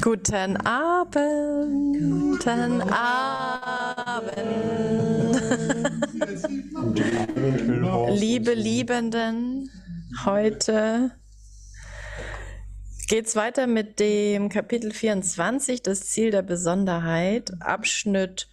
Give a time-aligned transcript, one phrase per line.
[0.00, 4.30] Guten Abend, guten Abend.
[8.18, 9.70] Liebe Liebenden,
[10.24, 11.12] heute
[13.08, 18.48] geht es weiter mit dem Kapitel 24, das Ziel der Besonderheit, Abschnitt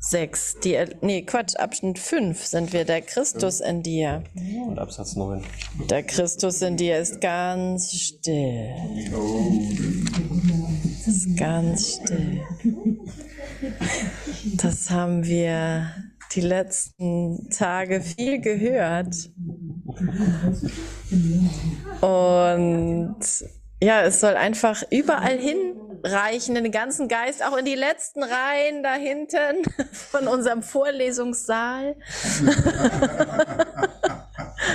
[0.00, 0.60] 6.
[0.64, 4.22] Die, nee, Quatsch, Abschnitt 5 sind wir, der Christus in dir.
[4.66, 5.42] Und Absatz 9.
[5.90, 8.74] Der Christus in dir ist ganz still.
[11.06, 12.42] Ist ganz still.
[14.56, 15.90] Das haben wir
[16.34, 19.30] die letzten Tage viel gehört.
[22.00, 23.18] Und
[23.80, 28.82] ja, es soll einfach überall hinreichen, in den ganzen Geist, auch in die letzten Reihen
[28.82, 31.96] da hinten von unserem Vorlesungssaal.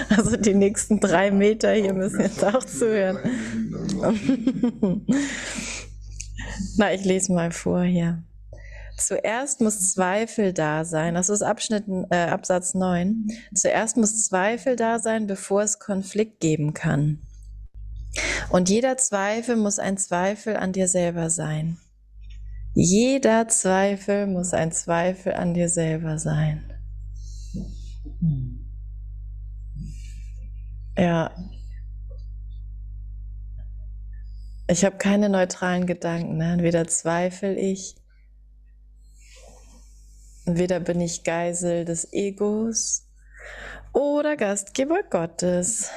[0.09, 3.17] also die nächsten drei Meter hier müssen jetzt auch zuhören.
[6.77, 8.23] Na, ich lese mal vor hier.
[8.97, 11.15] Zuerst muss Zweifel da sein.
[11.15, 13.27] Das ist Abschnitt, äh, Absatz 9.
[13.53, 17.19] Zuerst muss Zweifel da sein, bevor es Konflikt geben kann.
[18.49, 21.77] Und jeder Zweifel muss ein Zweifel an dir selber sein.
[22.75, 26.63] Jeder Zweifel muss ein Zweifel an dir selber sein.
[30.97, 31.31] Ja.
[34.67, 36.37] Ich habe keine neutralen Gedanken.
[36.37, 36.53] Ne?
[36.53, 37.95] Entweder zweifle ich,
[40.45, 43.07] entweder bin ich Geisel des Egos
[43.91, 45.89] oder Gastgeber Gottes.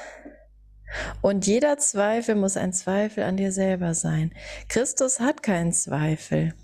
[1.22, 4.33] Und jeder Zweifel muss ein Zweifel an dir selber sein.
[4.69, 6.55] Christus hat keinen Zweifel.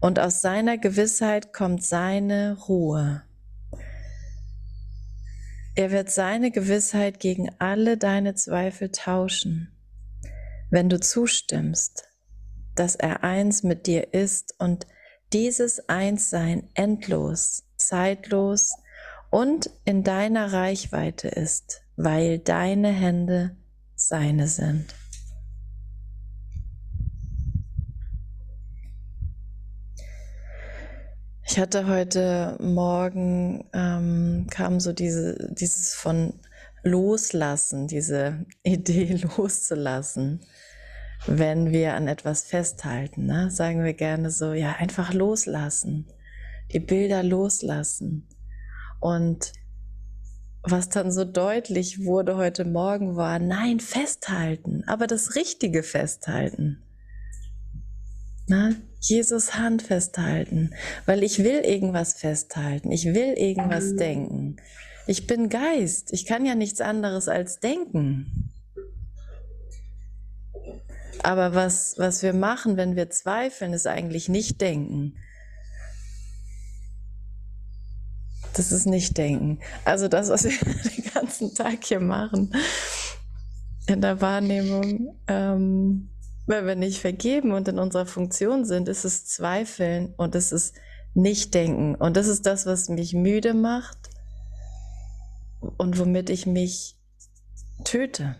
[0.00, 3.22] Und aus seiner Gewissheit kommt seine Ruhe.
[5.76, 9.72] Er wird seine Gewissheit gegen alle deine Zweifel tauschen,
[10.70, 12.04] wenn du zustimmst,
[12.76, 14.86] dass er eins mit dir ist und
[15.32, 18.74] dieses Einssein endlos, zeitlos
[19.30, 23.56] und in deiner Reichweite ist, weil deine Hände
[23.96, 24.94] seine sind.
[31.46, 36.34] Ich hatte heute Morgen, ähm, kam so diese, dieses von
[36.82, 40.40] Loslassen, diese Idee loszulassen,
[41.26, 43.26] wenn wir an etwas festhalten.
[43.26, 43.50] Ne?
[43.50, 46.08] Sagen wir gerne so, ja, einfach loslassen,
[46.72, 48.26] die Bilder loslassen.
[49.00, 49.52] Und
[50.66, 56.82] was dann so deutlich wurde heute Morgen war, nein, festhalten, aber das richtige Festhalten.
[58.46, 58.70] Na,
[59.00, 60.74] Jesus Hand festhalten,
[61.06, 63.96] weil ich will irgendwas festhalten, ich will irgendwas mhm.
[63.98, 64.56] denken.
[65.06, 68.50] Ich bin Geist, ich kann ja nichts anderes als denken.
[71.22, 75.16] Aber was, was wir machen, wenn wir zweifeln, ist eigentlich nicht denken,
[78.54, 79.58] Das ist nicht denken.
[79.84, 80.52] Also das, was wir
[80.96, 82.52] den ganzen Tag hier machen
[83.86, 86.08] in der Wahrnehmung, ähm,
[86.46, 90.74] wenn wir nicht vergeben und in unserer Funktion sind, ist es Zweifeln und es ist
[91.14, 91.94] nicht denken.
[91.94, 93.98] Und das ist das, was mich müde macht
[95.60, 96.96] und womit ich mich
[97.84, 98.36] töte.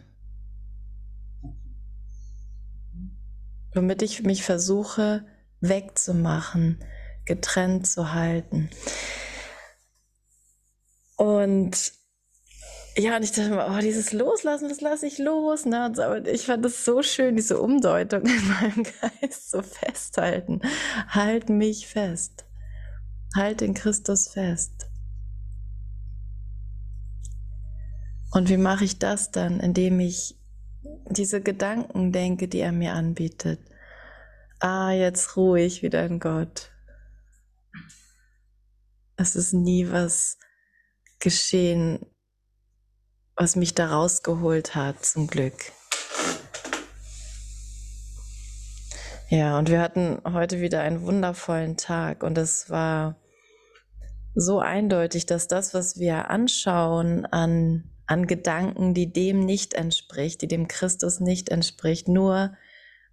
[3.74, 5.24] Womit ich mich versuche
[5.60, 6.78] wegzumachen,
[7.24, 8.70] getrennt zu halten.
[11.16, 11.92] Und
[12.96, 15.66] ja, und ich dachte mir, oh, dieses Loslassen, das lasse ich los.
[15.66, 15.80] Ne?
[15.84, 20.60] Aber ich fand das so schön, diese Umdeutung in meinem Geist, so festhalten.
[21.08, 22.44] Halt mich fest.
[23.34, 24.86] Halt den Christus fest.
[28.30, 29.58] Und wie mache ich das dann?
[29.58, 30.36] Indem ich
[31.10, 33.58] diese Gedanken denke, die er mir anbietet.
[34.60, 36.70] Ah, jetzt ruhig wieder in Gott.
[39.16, 40.38] Es ist nie was
[41.18, 42.04] geschehen,
[43.36, 45.72] was mich da rausgeholt hat, zum Glück.
[49.30, 53.16] Ja, und wir hatten heute wieder einen wundervollen Tag und es war
[54.34, 60.48] so eindeutig, dass das, was wir anschauen an, an Gedanken, die dem nicht entspricht, die
[60.48, 62.54] dem Christus nicht entspricht, nur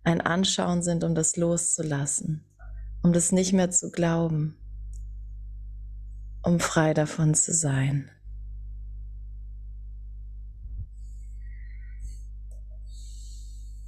[0.04, 2.46] ein Anschauen sind, um das loszulassen,
[3.04, 4.61] um das nicht mehr zu glauben
[6.44, 8.10] um frei davon zu sein.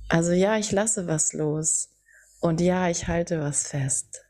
[0.09, 1.89] Also ja, ich lasse was los
[2.39, 4.23] und ja, ich halte was fest.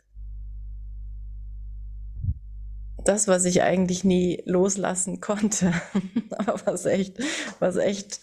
[3.03, 5.73] Das, was ich eigentlich nie loslassen konnte,
[6.37, 7.17] aber was echt,
[7.59, 8.21] was echt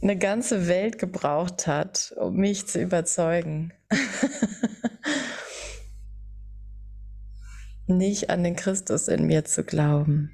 [0.00, 3.74] eine ganze Welt gebraucht hat, um mich zu überzeugen.
[7.86, 10.30] Nicht an den Christus in mir zu glauben.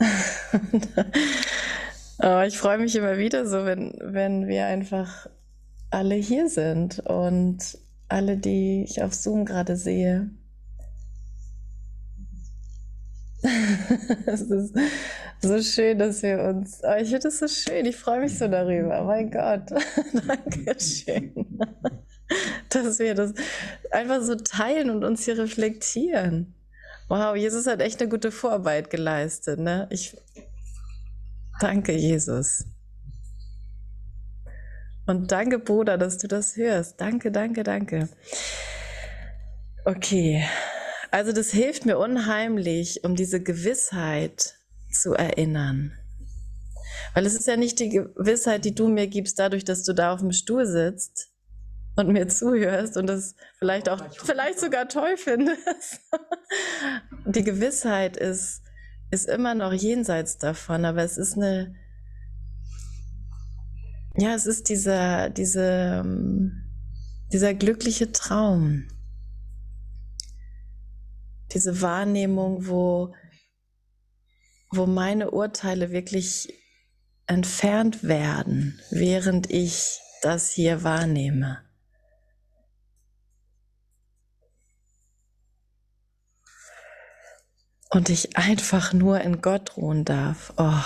[2.22, 5.28] oh, ich freue mich immer wieder so, wenn, wenn wir einfach
[5.90, 10.30] alle hier sind und alle, die ich auf Zoom gerade sehe.
[14.26, 14.76] es ist
[15.42, 16.80] so schön, dass wir uns.
[16.82, 17.86] Oh, ich finde es so schön.
[17.86, 19.02] Ich freue mich so darüber.
[19.04, 19.70] Mein Gott.
[20.26, 21.58] Dankeschön.
[22.68, 23.32] dass wir das
[23.90, 26.54] einfach so teilen und uns hier reflektieren.
[27.08, 29.58] Wow, Jesus hat echt eine gute Vorarbeit geleistet.
[29.58, 29.88] Ne?
[29.90, 30.16] Ich
[31.60, 32.66] danke, Jesus.
[35.06, 37.00] Und danke, Bruder, dass du das hörst.
[37.00, 38.08] Danke, danke, danke.
[39.84, 40.44] Okay,
[41.10, 44.59] also das hilft mir unheimlich, um diese Gewissheit
[44.90, 45.92] zu erinnern.
[47.14, 50.12] Weil es ist ja nicht die Gewissheit, die du mir gibst, dadurch, dass du da
[50.12, 51.28] auf dem Stuhl sitzt
[51.96, 56.00] und mir zuhörst und das vielleicht auch, vielleicht sogar toll findest.
[57.26, 58.62] Die Gewissheit ist,
[59.10, 61.74] ist immer noch jenseits davon, aber es ist eine,
[64.16, 66.04] ja, es ist dieser, diese,
[67.32, 68.86] dieser glückliche Traum
[71.52, 73.14] diese Wahrnehmung, wo,
[74.70, 76.52] wo meine Urteile wirklich
[77.26, 81.62] entfernt werden, während ich das hier wahrnehme.
[87.92, 90.52] Und ich einfach nur in Gott ruhen darf.
[90.56, 90.82] Oh.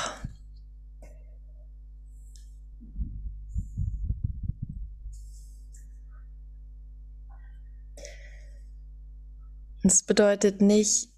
[9.82, 11.13] Es bedeutet nicht,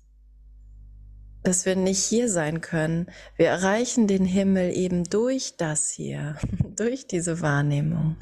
[1.46, 3.06] dass wir nicht hier sein können.
[3.36, 6.36] Wir erreichen den Himmel eben durch das hier,
[6.76, 8.16] durch diese Wahrnehmung.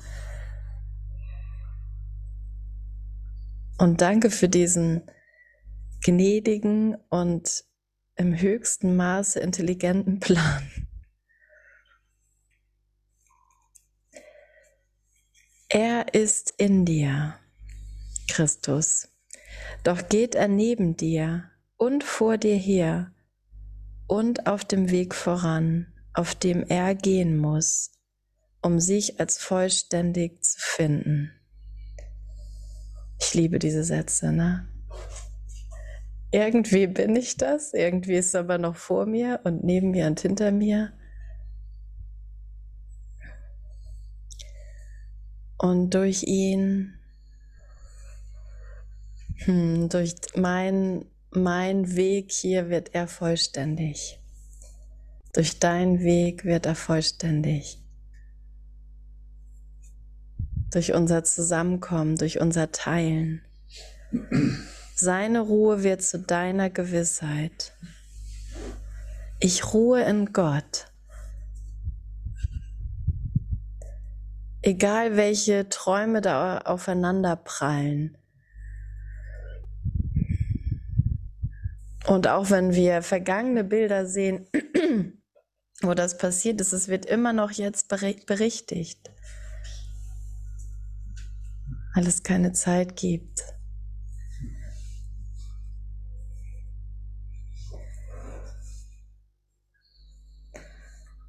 [3.78, 5.10] Und danke für diesen
[6.02, 7.64] gnädigen und
[8.16, 10.70] im höchsten Maße intelligenten Plan.
[15.70, 17.36] Er ist in dir,
[18.28, 19.08] Christus.
[19.82, 23.13] Doch geht er neben dir und vor dir her
[24.06, 27.92] und auf dem Weg voran, auf dem er gehen muss,
[28.62, 31.32] um sich als vollständig zu finden.
[33.20, 34.68] Ich liebe diese Sätze, ne?
[36.30, 40.20] Irgendwie bin ich das, irgendwie ist es aber noch vor mir und neben mir und
[40.20, 40.92] hinter mir.
[45.58, 46.94] Und durch ihn
[49.44, 51.04] hm, durch mein,
[51.36, 54.20] mein Weg hier wird er vollständig.
[55.32, 57.78] Durch deinen Weg wird er vollständig.
[60.70, 63.42] Durch unser Zusammenkommen, durch unser Teilen.
[64.94, 67.72] Seine Ruhe wird zu deiner Gewissheit.
[69.40, 70.86] Ich ruhe in Gott.
[74.62, 78.16] Egal welche Träume da aufeinander prallen,
[82.06, 84.46] Und auch wenn wir vergangene Bilder sehen,
[85.82, 89.10] wo das passiert ist, es wird immer noch jetzt berichtigt,
[91.94, 93.42] weil es keine Zeit gibt.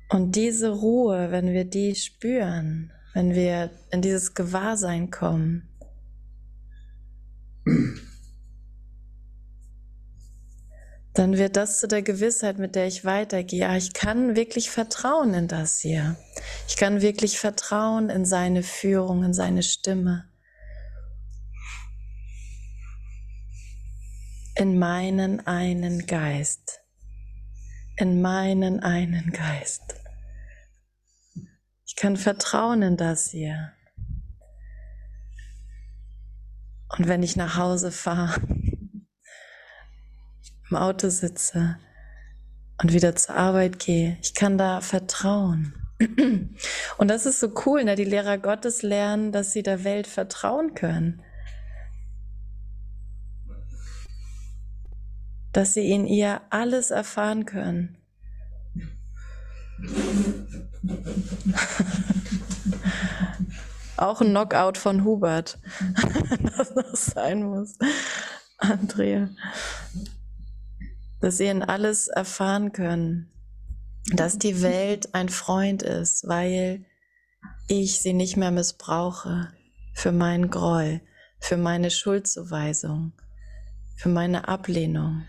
[0.09, 5.69] Und diese Ruhe, wenn wir die spüren, wenn wir in dieses Gewahrsein kommen,
[11.15, 13.61] dann wird das zu der Gewissheit, mit der ich weitergehe.
[13.61, 16.17] Ja, ich kann wirklich vertrauen in das hier.
[16.67, 20.29] Ich kann wirklich vertrauen in seine Führung, in seine Stimme.
[24.55, 26.81] In meinen einen Geist.
[27.95, 29.95] In meinen einen Geist.
[31.85, 33.71] Ich kann vertrauen in das hier.
[36.97, 38.41] Und wenn ich nach Hause fahre,
[40.75, 41.77] im Auto sitze
[42.81, 44.17] und wieder zur Arbeit gehe.
[44.21, 45.73] Ich kann da vertrauen.
[46.97, 47.95] Und das ist so cool, ne?
[47.95, 51.21] die Lehrer Gottes lernen, dass sie der Welt vertrauen können.
[55.53, 57.95] Dass sie in ihr alles erfahren können.
[63.95, 65.57] Auch ein Knockout von Hubert,
[66.57, 67.77] dass das sein muss.
[68.57, 69.29] Andrea.
[71.25, 73.31] Dass sie in alles erfahren können,
[74.13, 76.85] dass die Welt ein Freund ist, weil
[77.67, 79.51] ich sie nicht mehr missbrauche
[79.95, 81.01] für meinen Groll,
[81.39, 83.11] für meine Schuldzuweisung,
[83.95, 85.23] für meine Ablehnung.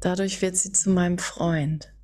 [0.00, 1.94] Dadurch wird sie zu meinem Freund.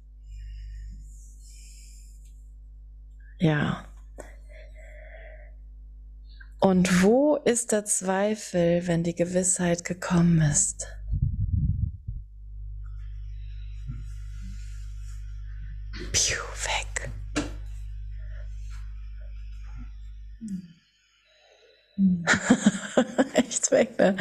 [3.41, 3.92] Ja.
[6.63, 10.87] Und wo ist der Zweifel, wenn die Gewissheit gekommen ist?
[16.13, 17.11] Piu, weg.
[23.35, 24.17] Echt weg, ne?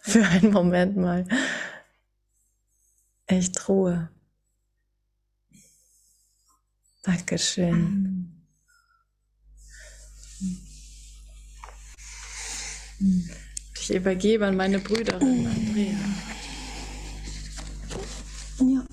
[0.00, 1.24] Für einen Moment mal.
[3.28, 4.08] Echt Ruhe.
[7.04, 8.33] Dankeschön.
[13.80, 15.98] Ich übergebe an meine Brüderin Andrea.
[18.60, 18.86] Ja.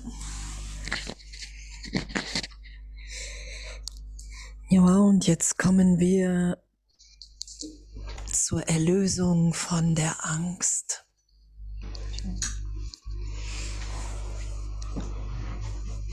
[4.68, 6.62] Ja, und jetzt kommen wir
[8.30, 11.06] zur Erlösung von der Angst.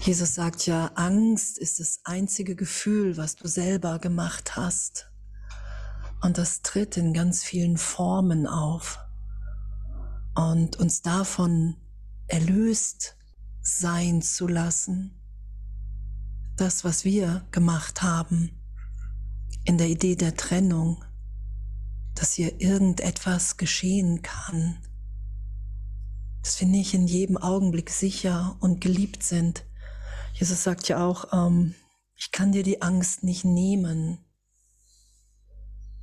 [0.02, 5.09] Jesus sagt ja, Angst ist das einzige Gefühl, was du selber gemacht hast.
[6.22, 9.00] Und das tritt in ganz vielen Formen auf.
[10.36, 11.76] Und uns davon
[12.28, 13.16] erlöst
[13.62, 15.20] sein zu lassen,
[16.56, 18.52] das, was wir gemacht haben,
[19.64, 21.04] in der Idee der Trennung,
[22.16, 24.78] dass hier irgendetwas geschehen kann,
[26.42, 29.66] dass wir nicht in jedem Augenblick sicher und geliebt sind.
[30.34, 31.76] Jesus sagt ja auch, ähm,
[32.16, 34.20] ich kann dir die Angst nicht nehmen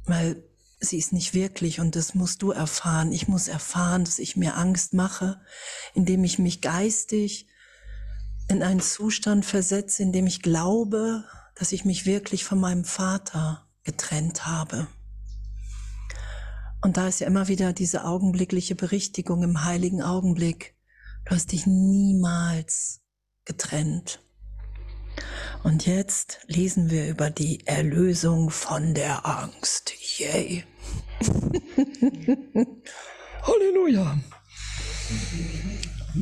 [0.06, 0.42] weil
[0.80, 3.12] sie ist nicht wirklich und das musst du erfahren.
[3.12, 5.40] Ich muss erfahren, dass ich mir Angst mache,
[5.94, 7.48] indem ich mich geistig
[8.48, 13.66] in einen Zustand versetze, in dem ich glaube, dass ich mich wirklich von meinem Vater
[13.82, 14.86] getrennt habe.
[16.82, 20.76] Und da ist ja immer wieder diese augenblickliche Berichtigung im heiligen Augenblick.
[21.24, 23.00] Du hast dich niemals
[23.44, 24.22] getrennt.
[25.62, 29.92] Und jetzt lesen wir über die Erlösung von der Angst.
[30.18, 30.64] Yay.
[33.42, 34.18] Halleluja.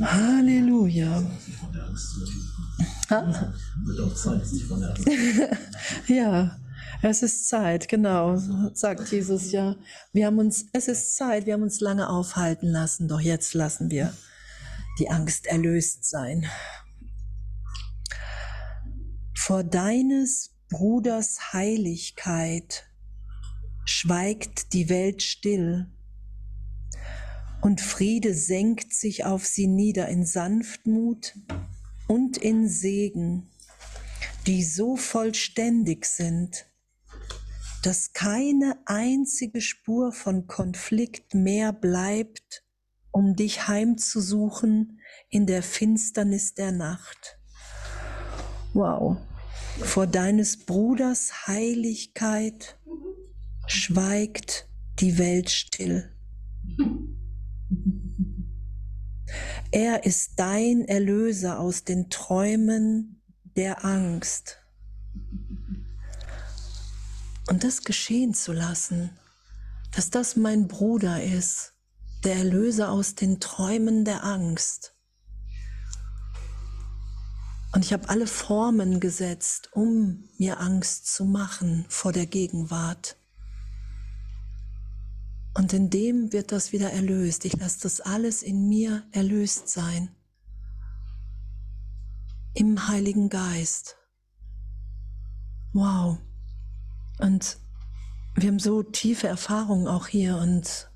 [0.01, 1.23] Halleluja.
[6.09, 6.57] ja,
[7.03, 8.37] es ist Zeit, genau,
[8.73, 9.77] sagt Jesus ja.
[10.13, 13.91] Wir haben uns, es ist Zeit, wir haben uns lange aufhalten lassen, doch jetzt lassen
[13.91, 14.13] wir
[14.99, 16.47] die Angst erlöst sein.
[19.47, 22.87] Vor deines Bruders Heiligkeit
[23.85, 25.93] schweigt die Welt still
[27.61, 31.35] und Friede senkt sich auf sie nieder in Sanftmut
[32.09, 33.51] und in Segen,
[34.47, 36.65] die so vollständig sind,
[37.83, 42.65] dass keine einzige Spur von Konflikt mehr bleibt,
[43.11, 47.39] um dich heimzusuchen in der Finsternis der Nacht.
[48.73, 49.19] Wow
[49.81, 52.79] vor deines Bruders Heiligkeit
[53.67, 54.69] schweigt
[55.01, 56.11] die Welt still.
[59.71, 63.21] Er ist dein Erlöser aus den Träumen
[63.57, 64.59] der Angst.
[67.49, 69.11] Und das geschehen zu lassen,
[69.95, 71.75] dass das mein Bruder ist,
[72.25, 74.94] der Erlöser aus den Träumen der Angst.
[77.75, 83.17] Und ich habe alle Formen gesetzt, um mir Angst zu machen vor der Gegenwart.
[85.55, 87.45] Und in dem wird das wieder erlöst.
[87.45, 90.15] Ich lasse das alles in mir erlöst sein.
[92.55, 93.97] Im Heiligen Geist.
[95.73, 96.19] Wow.
[97.19, 97.59] Und
[98.37, 100.91] wir haben so tiefe Erfahrungen auch hier und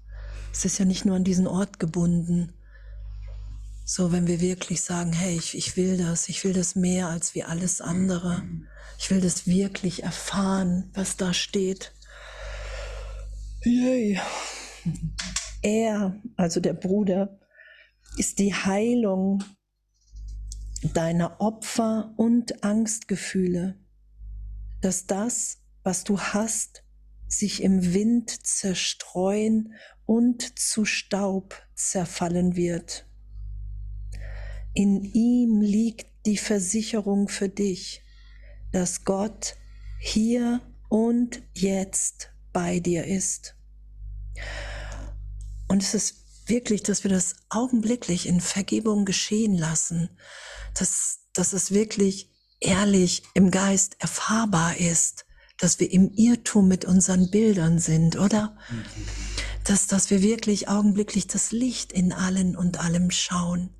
[0.52, 2.52] es ist ja nicht nur an diesen Ort gebunden.
[3.90, 7.34] So, wenn wir wirklich sagen, hey, ich, ich will das, ich will das mehr als
[7.34, 8.46] wie alles andere.
[8.98, 11.94] Ich will das wirklich erfahren, was da steht.
[13.64, 14.20] Yay.
[15.62, 17.40] Er, also der Bruder,
[18.18, 19.42] ist die Heilung
[20.92, 23.80] deiner Opfer und Angstgefühle,
[24.82, 26.84] dass das, was du hast,
[27.26, 29.72] sich im Wind zerstreuen
[30.04, 33.07] und zu Staub zerfallen wird.
[34.78, 38.00] In ihm liegt die Versicherung für dich,
[38.70, 39.56] dass Gott
[39.98, 43.56] hier und jetzt bei dir ist.
[45.66, 46.14] Und es ist
[46.46, 50.10] wirklich, dass wir das augenblicklich in Vergebung geschehen lassen,
[50.78, 52.30] dass, dass es wirklich
[52.60, 55.26] ehrlich im Geist erfahrbar ist,
[55.58, 58.56] dass wir im Irrtum mit unseren Bildern sind, oder?
[59.64, 63.74] Dass, dass wir wirklich augenblicklich das Licht in allen und allem schauen.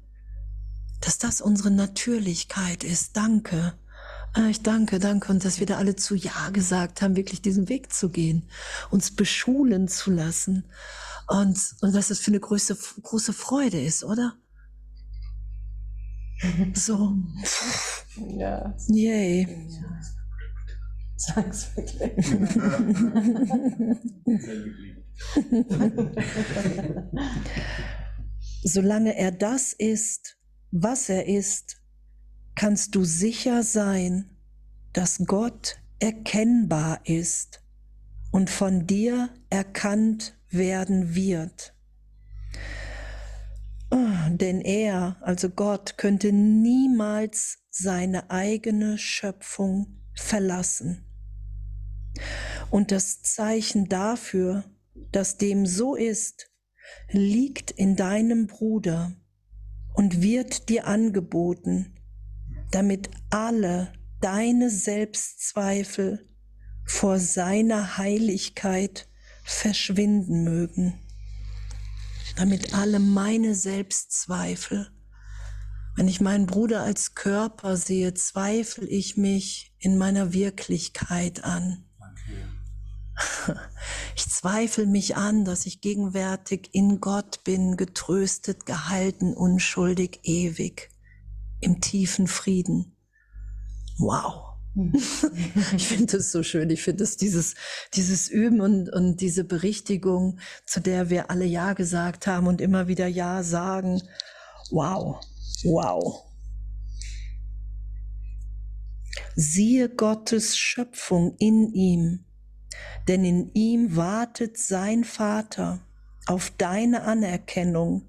[1.00, 3.16] Dass das unsere Natürlichkeit ist.
[3.16, 3.74] Danke.
[4.34, 5.32] Ah, ich danke, danke.
[5.32, 8.48] Und dass wir da alle zu Ja gesagt haben, wirklich diesen Weg zu gehen,
[8.90, 10.64] uns beschulen zu lassen.
[11.26, 14.34] Und, und was das für eine große, große Freude ist, oder?
[16.74, 17.14] So.
[18.36, 18.74] Ja.
[18.88, 19.46] Yay.
[19.68, 20.00] Ja.
[21.16, 22.26] Sag's wirklich.
[28.64, 30.37] Solange er das ist,
[30.70, 31.80] was er ist,
[32.54, 34.30] kannst du sicher sein,
[34.92, 37.62] dass Gott erkennbar ist
[38.30, 41.74] und von dir erkannt werden wird.
[43.90, 51.04] Oh, denn er, also Gott, könnte niemals seine eigene Schöpfung verlassen.
[52.70, 54.64] Und das Zeichen dafür,
[55.12, 56.50] dass dem so ist,
[57.10, 59.12] liegt in deinem Bruder
[59.98, 61.92] und wird dir angeboten,
[62.70, 66.24] damit alle deine Selbstzweifel
[66.84, 69.08] vor seiner Heiligkeit
[69.42, 70.94] verschwinden mögen,
[72.36, 74.88] damit alle meine Selbstzweifel,
[75.96, 81.87] wenn ich meinen Bruder als Körper sehe, zweifle ich mich in meiner Wirklichkeit an.
[84.16, 90.90] Ich zweifle mich an, dass ich gegenwärtig in Gott bin, getröstet, gehalten, unschuldig, ewig,
[91.60, 92.96] im tiefen Frieden.
[93.98, 94.44] Wow.
[95.76, 96.70] Ich finde das so schön.
[96.70, 97.54] Ich finde es dieses,
[97.94, 102.88] dieses Üben und, und diese Berichtigung, zu der wir alle Ja gesagt haben und immer
[102.88, 104.02] wieder Ja sagen.
[104.70, 105.20] Wow.
[105.64, 106.24] Wow.
[109.34, 112.24] Siehe Gottes Schöpfung in ihm,
[113.08, 115.80] denn in ihm wartet sein Vater
[116.26, 118.08] auf deine Anerkennung,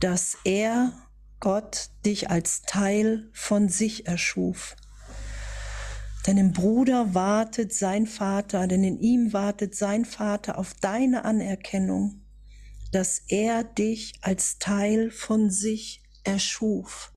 [0.00, 0.92] dass er,
[1.40, 4.76] Gott, dich als Teil von sich erschuf.
[6.26, 12.22] Denn im Bruder wartet sein Vater, denn in ihm wartet sein Vater auf deine Anerkennung,
[12.92, 17.12] dass er dich als Teil von sich erschuf.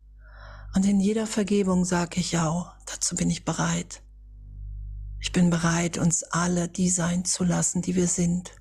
[0.75, 4.01] Und in jeder Vergebung sage ich ja, dazu bin ich bereit.
[5.21, 8.51] Ich bin bereit, uns alle die sein zu lassen, die wir sind.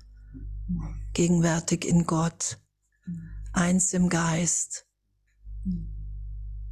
[1.13, 2.59] Gegenwärtig in Gott,
[3.51, 4.85] eins im Geist,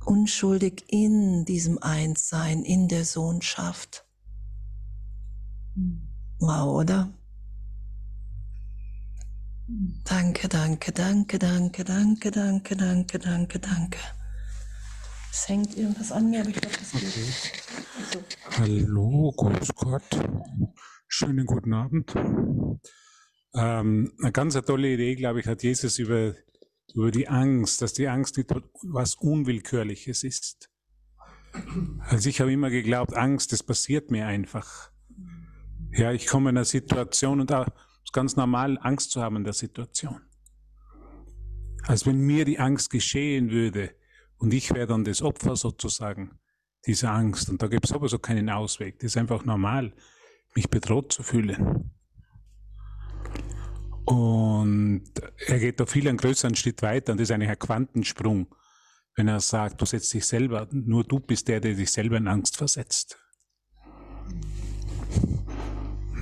[0.05, 4.05] unschuldig in diesem Einssein, in der Sohnschaft.
[6.39, 7.11] Wow, oder?
[10.05, 13.99] Danke, danke, danke, danke, danke, danke, danke, danke, danke.
[15.31, 17.03] Es hängt irgendwas an mir, aber ich glaube, das geht.
[17.03, 18.03] Okay.
[18.11, 18.23] So.
[18.57, 20.03] Hallo, grüß Gott.
[21.07, 22.13] Schönen guten Abend.
[23.55, 26.35] Ähm, eine ganz tolle Idee, glaube ich, hat Jesus über
[26.93, 28.49] über die Angst, dass die Angst nicht
[28.83, 30.69] was Unwillkürliches ist.
[31.99, 34.91] Also ich habe immer geglaubt, Angst, das passiert mir einfach.
[35.91, 37.63] Ja, ich komme in eine Situation und da
[38.03, 40.21] ist ganz normal, Angst zu haben in der Situation.
[41.83, 43.95] Als wenn mir die Angst geschehen würde
[44.39, 46.39] und ich wäre dann das Opfer sozusagen
[46.85, 47.49] dieser Angst.
[47.49, 48.99] Und da gibt es sowieso keinen Ausweg.
[48.99, 49.93] Das ist einfach normal,
[50.55, 51.91] mich bedroht zu fühlen.
[54.05, 55.11] Und
[55.45, 58.47] er geht da viel einen größeren Schritt weiter und das ist eigentlich ein Quantensprung,
[59.15, 62.27] wenn er sagt, du setzt dich selber, nur du bist der, der dich selber in
[62.27, 63.19] Angst versetzt.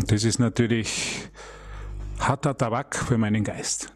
[0.06, 1.30] Das ist natürlich
[2.19, 3.93] harter Tabak für meinen Geist,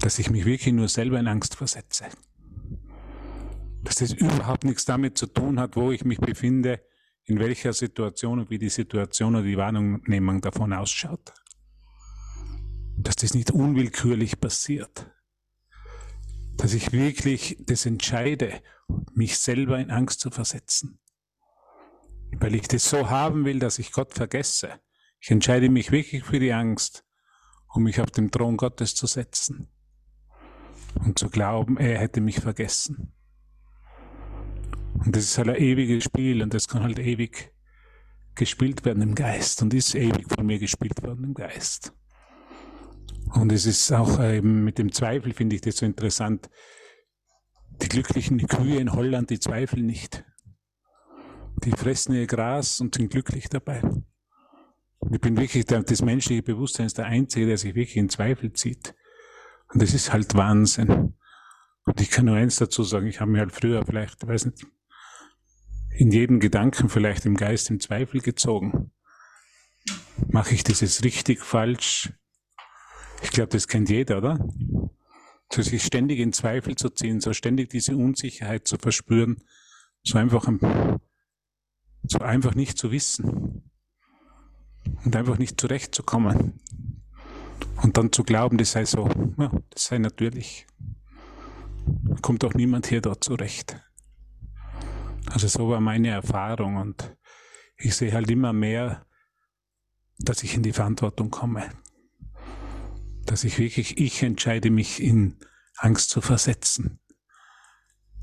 [0.00, 2.06] dass ich mich wirklich nur selber in Angst versetze.
[3.82, 6.80] Dass das überhaupt nichts damit zu tun hat, wo ich mich befinde,
[7.24, 11.32] in welcher Situation und wie die Situation oder die Wahrnehmung davon ausschaut
[13.02, 15.10] dass das nicht unwillkürlich passiert.
[16.56, 18.62] Dass ich wirklich das entscheide,
[19.14, 20.98] mich selber in Angst zu versetzen.
[22.38, 24.80] Weil ich das so haben will, dass ich Gott vergesse.
[25.20, 27.04] Ich entscheide mich wirklich für die Angst,
[27.68, 29.68] um mich auf den Thron Gottes zu setzen.
[30.94, 33.14] Und zu glauben, er hätte mich vergessen.
[35.04, 37.52] Und das ist halt ein ewiges Spiel und das kann halt ewig
[38.34, 41.92] gespielt werden im Geist und ist ewig von mir gespielt worden im Geist.
[43.34, 46.50] Und es ist auch eben mit dem Zweifel, finde ich das so interessant.
[47.82, 50.24] Die glücklichen Kühe in Holland, die zweifeln nicht.
[51.64, 53.82] Die fressen ihr Gras und sind glücklich dabei.
[55.10, 58.94] Ich bin wirklich, das menschliche Bewusstsein ist der Einzige, der sich wirklich in Zweifel zieht.
[59.72, 61.14] Und das ist halt Wahnsinn.
[61.84, 64.46] Und ich kann nur eins dazu sagen, ich habe mir halt früher vielleicht, ich weiß
[64.46, 64.66] nicht,
[65.94, 68.90] in jedem Gedanken vielleicht im Geist im Zweifel gezogen.
[70.28, 72.12] Mache ich das jetzt richtig, falsch?
[73.22, 74.48] Ich glaube, das kennt jeder, oder?
[75.52, 79.42] So sich ständig in Zweifel zu ziehen, so ständig diese Unsicherheit zu verspüren,
[80.02, 80.48] so einfach,
[82.04, 83.70] so einfach nicht zu wissen
[85.04, 86.60] und einfach nicht zurechtzukommen.
[87.82, 90.66] Und dann zu glauben, das sei so, ja, das sei natürlich.
[92.22, 93.76] Kommt auch niemand hier dort zurecht.
[95.32, 97.16] Also so war meine Erfahrung und
[97.76, 99.06] ich sehe halt immer mehr,
[100.18, 101.70] dass ich in die Verantwortung komme.
[103.24, 105.38] Dass ich wirklich, ich entscheide mich in
[105.78, 107.00] Angst zu versetzen.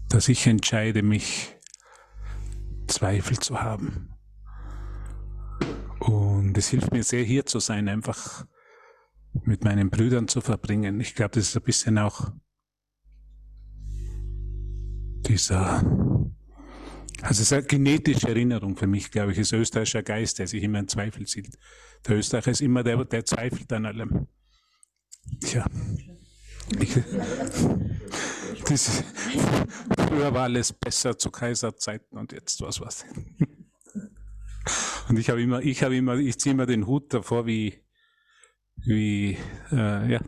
[0.08, 1.58] Dass ich entscheide mich
[2.88, 4.14] Zweifel zu haben.
[6.00, 8.46] Und es hilft mir sehr, hier zu sein, einfach
[9.44, 11.02] mit meinen Brüdern zu verbringen.
[11.02, 12.32] Ich glaube, das ist ein bisschen auch
[15.28, 15.84] dieser,
[17.22, 20.64] also es ist eine genetische Erinnerung für mich, glaube ich, ist österreichischer Geist, der sich
[20.64, 21.58] immer in Zweifel zieht.
[22.08, 24.28] Der Österreicher ist immer der, der zweifelt an allem.
[25.42, 25.66] Tja.
[26.80, 26.94] Ich,
[28.66, 29.04] das,
[29.98, 33.06] früher war alles besser zu Kaiserzeiten und jetzt was was.
[35.08, 37.84] Und ich habe immer, ich habe immer, ich ziehe immer den Hut davor, wie,
[38.76, 39.38] wie,
[39.72, 40.22] äh, ja,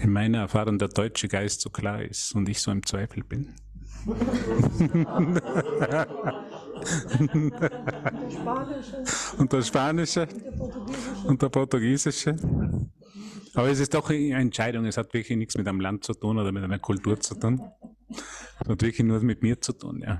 [0.00, 3.54] in meiner Erfahrung der deutsche Geist so klar ist und ich so im Zweifel bin.
[9.38, 10.26] und der Spanische
[11.24, 12.36] und der Portugiesische.
[13.54, 16.38] Aber es ist doch eine Entscheidung, es hat wirklich nichts mit einem Land zu tun
[16.38, 17.60] oder mit einer Kultur zu tun.
[18.10, 20.18] Es hat wirklich nur mit mir zu tun, ja.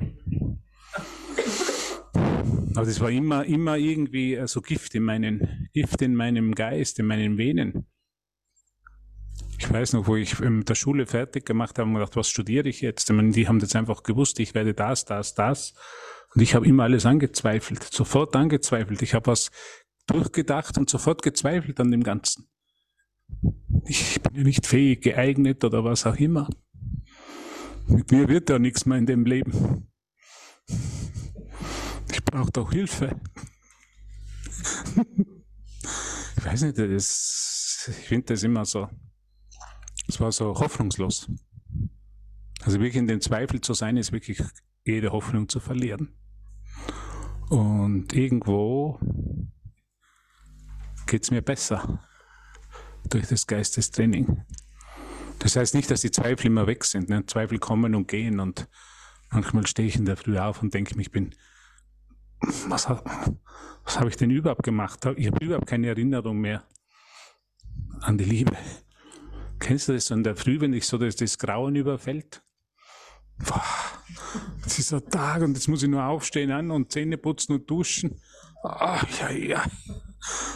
[2.75, 7.07] Aber das war immer, immer irgendwie so Gift in meinen, Gift in meinem Geist, in
[7.07, 7.87] meinen Venen.
[9.63, 12.69] Ich weiß noch, wo ich mit der Schule fertig gemacht habe und gedacht, was studiere
[12.69, 13.09] ich jetzt?
[13.09, 15.75] Ich meine, die haben jetzt einfach gewusst, ich werde das, das, das.
[16.35, 19.03] Und ich habe immer alles angezweifelt, sofort angezweifelt.
[19.03, 19.53] Ich habe was
[20.09, 22.49] durchgedacht und sofort gezweifelt an dem Ganzen.
[23.87, 26.51] Ich bin ja nicht fähig, geeignet oder was auch immer.
[27.87, 29.87] Mit mir wird ja nichts mehr in dem Leben.
[32.11, 33.15] Ich brauche doch Hilfe.
[36.37, 38.89] ich weiß nicht, das, ich finde das immer so,
[40.13, 41.31] es war so hoffnungslos.
[42.63, 44.43] Also wirklich in dem Zweifel zu sein, ist wirklich
[44.85, 46.15] jede Hoffnung zu verlieren.
[47.49, 48.99] Und irgendwo
[51.07, 52.01] geht es mir besser
[53.09, 54.45] durch das Geistestraining.
[55.39, 57.09] Das heißt nicht, dass die Zweifel immer weg sind.
[57.09, 57.25] Ne?
[57.25, 58.69] Zweifel kommen und gehen und
[59.31, 61.35] manchmal stehe ich in der Früh auf und denke, ich bin
[62.69, 65.07] was, was habe ich denn überhaupt gemacht?
[65.17, 66.65] Ich habe überhaupt keine Erinnerung mehr
[68.01, 68.57] an die Liebe.
[69.63, 72.43] Kennst du das so in der Früh, wenn dich so das, das Grauen überfällt?
[73.39, 73.63] Boah,
[74.67, 77.71] es ist ein Tag und jetzt muss ich nur aufstehen an und Zähne putzen und
[77.71, 78.21] duschen.
[78.65, 79.65] Oh, ja, ja.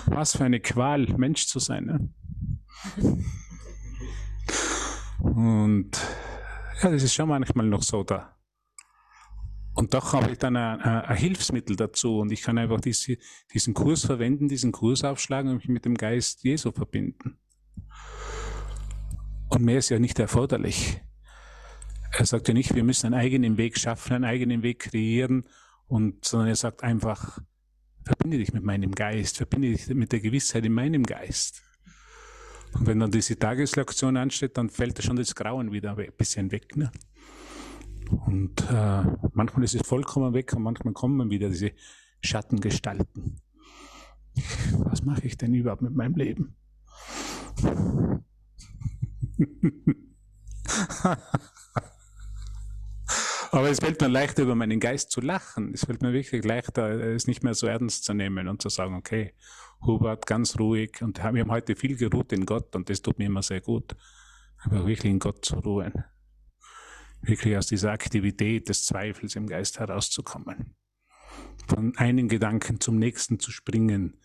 [0.06, 1.84] Was für eine Qual, Mensch zu sein.
[1.84, 2.14] Ne?
[5.20, 5.96] Und
[6.82, 8.36] ja, das ist schon manchmal noch so da.
[9.74, 13.18] Und doch habe ich dann ein, ein, Hilfsmittel dazu und ich kann einfach diese,
[13.54, 17.38] diesen Kurs verwenden, diesen Kurs aufschlagen und mich mit dem Geist Jesu verbinden.
[19.48, 21.00] Und mehr ist ja nicht erforderlich.
[22.12, 25.44] Er sagt ja nicht, wir müssen einen eigenen Weg schaffen, einen eigenen Weg kreieren,
[25.88, 27.38] und, sondern er sagt einfach,
[28.04, 31.62] verbinde dich mit meinem Geist, verbinde dich mit der Gewissheit in meinem Geist.
[32.72, 36.76] Und wenn dann diese Tageslektion ansteht, dann fällt schon das Grauen wieder ein bisschen weg.
[36.76, 36.90] Ne?
[38.26, 41.72] Und äh, manchmal ist es vollkommen weg und manchmal kommen wieder diese
[42.20, 43.40] Schattengestalten.
[44.78, 46.56] Was mache ich denn überhaupt mit meinem Leben?
[53.52, 55.72] Aber es fällt mir leichter, über meinen Geist zu lachen.
[55.72, 58.94] Es fällt mir wirklich leichter, es nicht mehr so ernst zu nehmen und zu sagen,
[58.94, 59.34] okay,
[59.82, 61.00] Hubert, ganz ruhig.
[61.00, 63.94] Und wir haben heute viel geruht in Gott und das tut mir immer sehr gut.
[64.64, 66.04] Aber wirklich in Gott zu ruhen
[67.26, 70.74] wirklich aus dieser Aktivität des Zweifels im Geist herauszukommen.
[71.68, 74.20] Von einem Gedanken zum nächsten zu springen,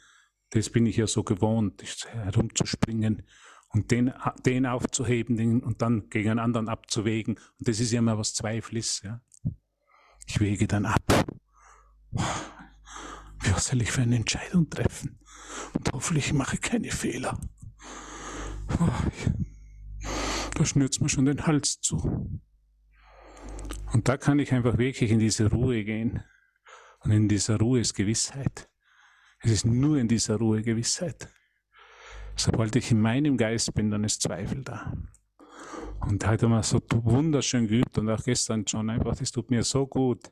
[0.52, 3.24] das bin ich ja so gewohnt, herumzuspringen
[3.73, 4.13] und den,
[4.45, 7.36] den aufzuheben den, und dann gegen einen anderen abzuwägen.
[7.36, 9.03] Und das ist ja immer was Zweifel ist.
[9.03, 9.21] Ja.
[10.27, 11.03] Ich wäge dann ab.
[12.12, 15.19] Was soll ich für eine Entscheidung treffen?
[15.73, 17.39] Und hoffentlich mache ich keine Fehler.
[20.55, 22.41] Da schnürt mir schon den Hals zu.
[23.93, 26.23] Und da kann ich einfach wirklich in diese Ruhe gehen.
[26.99, 28.69] Und in dieser Ruhe ist Gewissheit.
[29.39, 31.29] Es ist nur in dieser Ruhe Gewissheit.
[32.36, 34.94] Sobald ich in meinem Geist bin, dann ist Zweifel da.
[36.02, 39.63] Und heute haben wir so wunderschön geübt und auch gestern schon einfach, das tut mir
[39.63, 40.32] so gut.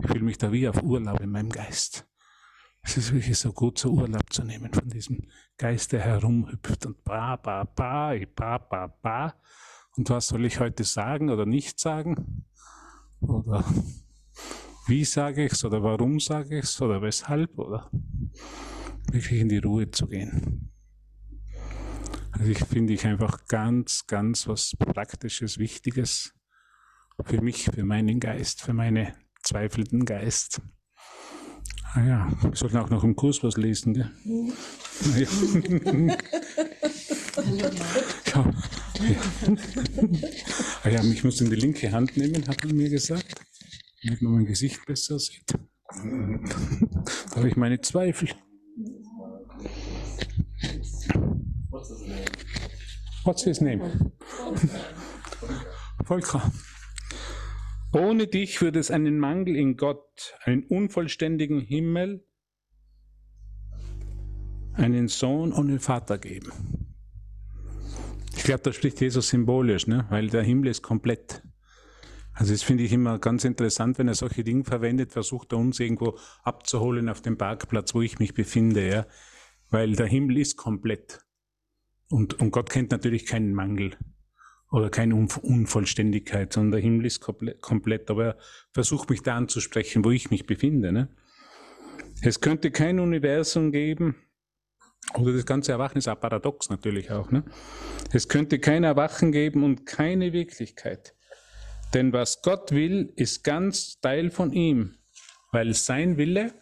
[0.00, 2.06] Ich fühle mich da wie auf Urlaub in meinem Geist.
[2.82, 7.04] Es ist wirklich so gut, so Urlaub zu nehmen von diesem Geist, der herumhüpft und
[7.04, 9.34] ba, ba, ba, ba, ba, ba.
[9.96, 12.46] Und was soll ich heute sagen oder nicht sagen?
[13.20, 13.64] Oder
[14.86, 17.90] wie sage ich es oder warum sage ich es oder weshalb oder
[19.12, 20.70] wirklich in die Ruhe zu gehen.
[22.38, 26.34] Also ich finde ich einfach ganz, ganz was Praktisches, Wichtiges
[27.24, 29.08] für mich, für meinen Geist, für meinen
[29.42, 30.60] zweifelnden Geist.
[31.94, 34.10] Ah ja, wir sollten auch noch im Kurs was lesen, gell?
[34.24, 34.52] Mhm.
[35.16, 35.26] Ja.
[38.34, 38.52] ja.
[40.84, 43.34] ah ja, ich muss in die linke Hand nehmen, hat man mir gesagt,
[44.04, 45.54] damit man mein Gesicht besser sieht.
[45.54, 48.28] da habe ich meine Zweifel.
[53.24, 54.12] What's his name?
[56.04, 56.50] Volker.
[57.92, 62.26] Ohne dich würde es einen Mangel in Gott, einen unvollständigen Himmel,
[64.74, 66.52] einen Sohn ohne Vater geben.
[68.36, 70.06] Ich glaube, da spricht Jesus symbolisch, ne?
[70.10, 71.42] weil der Himmel ist komplett.
[72.32, 75.80] Also das finde ich immer ganz interessant, wenn er solche Dinge verwendet, versucht er uns
[75.80, 79.06] irgendwo abzuholen auf dem Parkplatz, wo ich mich befinde, ja?
[79.70, 81.27] weil der Himmel ist komplett.
[82.10, 83.96] Und, und Gott kennt natürlich keinen Mangel
[84.70, 88.10] oder keine Unvollständigkeit, sondern der Himmel ist komplett.
[88.10, 88.38] Aber er
[88.72, 90.92] versucht mich da anzusprechen, wo ich mich befinde.
[90.92, 91.08] Ne?
[92.22, 94.16] Es könnte kein Universum geben,
[95.14, 97.30] oder das ganze Erwachen ist auch paradox natürlich auch.
[97.30, 97.44] Ne?
[98.12, 101.14] Es könnte kein Erwachen geben und keine Wirklichkeit.
[101.94, 104.98] Denn was Gott will, ist ganz Teil von ihm,
[105.52, 106.52] weil sein Wille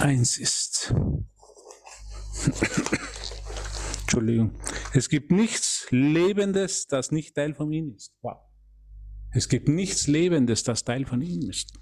[0.00, 0.92] eins ist.
[4.02, 4.52] Entschuldigung.
[4.92, 8.14] Es gibt nichts Lebendes, das nicht Teil von ihm ist.
[8.22, 8.38] Wow.
[9.32, 11.72] Es gibt nichts Lebendes, das Teil von ihm ist.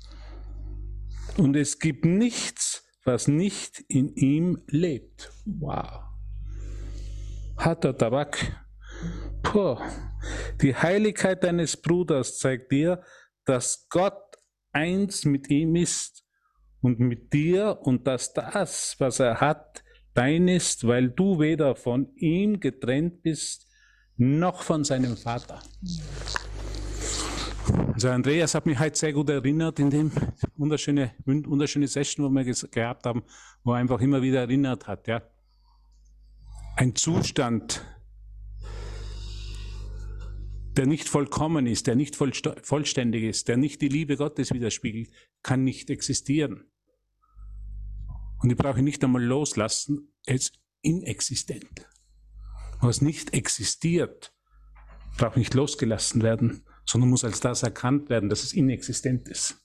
[1.36, 5.30] Und es gibt nichts, was nicht in ihm lebt.
[5.44, 6.02] Wow.
[7.56, 8.64] Hat der Tabak.
[9.42, 9.78] Puh.
[10.62, 13.02] Die Heiligkeit deines Bruders zeigt dir,
[13.44, 14.36] dass Gott
[14.72, 16.24] eins mit ihm ist
[16.80, 19.83] und mit dir und dass das, was er hat,
[20.14, 23.66] dein ist, weil du weder von ihm getrennt bist,
[24.16, 25.60] noch von seinem Vater.
[27.92, 30.12] Also Andreas hat mich heute sehr gut erinnert in dem
[30.56, 33.22] wunderschöne, wunderschöne Session, wo wir gehabt haben,
[33.62, 35.22] wo er einfach immer wieder erinnert hat, ja.
[36.76, 37.84] Ein Zustand,
[40.76, 45.10] der nicht vollkommen ist, der nicht vollständig ist, der nicht die Liebe Gottes widerspiegelt,
[45.42, 46.64] kann nicht existieren.
[48.38, 51.88] Und ich brauche nicht einmal loslassen, er ist inexistent.
[52.80, 54.32] Was nicht existiert,
[55.16, 59.56] braucht nicht losgelassen werden, sondern muss als das erkannt werden, dass es inexistent ist.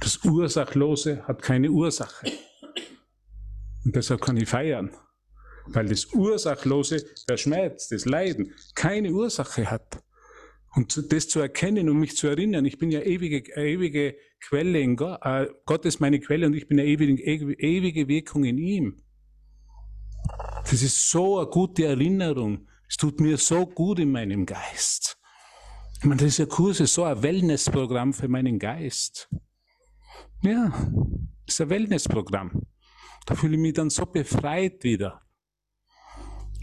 [0.00, 2.30] Das Ursachlose hat keine Ursache.
[3.84, 4.90] Und deshalb kann ich feiern,
[5.66, 10.02] weil das Ursachlose, der Schmerz, das Leiden, keine Ursache hat.
[10.74, 14.96] Und das zu erkennen und mich zu erinnern, ich bin ja ewige, ewige Quelle in
[14.96, 19.02] Gott, äh, Gott ist meine Quelle und ich bin eine ewige, ewige Wirkung in ihm.
[20.62, 22.66] Das ist so eine gute Erinnerung.
[22.88, 25.18] Es tut mir so gut in meinem Geist.
[25.98, 29.28] Ich meine, dieser Kurs ist so ein Wellnessprogramm für meinen Geist.
[30.42, 30.72] Ja,
[31.46, 32.62] ist ein Wellnessprogramm.
[33.26, 35.20] Da fühle ich mich dann so befreit wieder.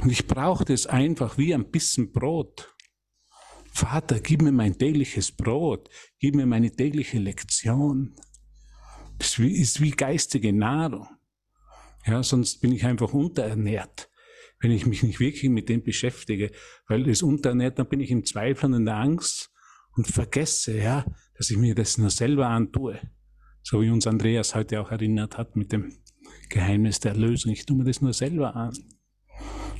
[0.01, 2.75] Und ich brauche das einfach wie ein bisschen Brot.
[3.77, 5.87] Vater, gib mir mein tägliches Brot,
[6.17, 8.15] gib mir meine tägliche Lektion.
[9.19, 11.07] Das ist wie geistige Nahrung.
[12.03, 14.09] Ja, sonst bin ich einfach unterernährt,
[14.59, 16.51] wenn ich mich nicht wirklich mit dem beschäftige.
[16.87, 19.51] Weil es unterernährt, dann bin ich im Zweifel und in der Angst
[19.95, 22.99] und vergesse, ja, dass ich mir das nur selber antue.
[23.61, 25.93] So wie uns Andreas heute auch erinnert hat mit dem
[26.49, 27.51] Geheimnis der Erlösung.
[27.51, 28.75] Ich tue mir das nur selber an.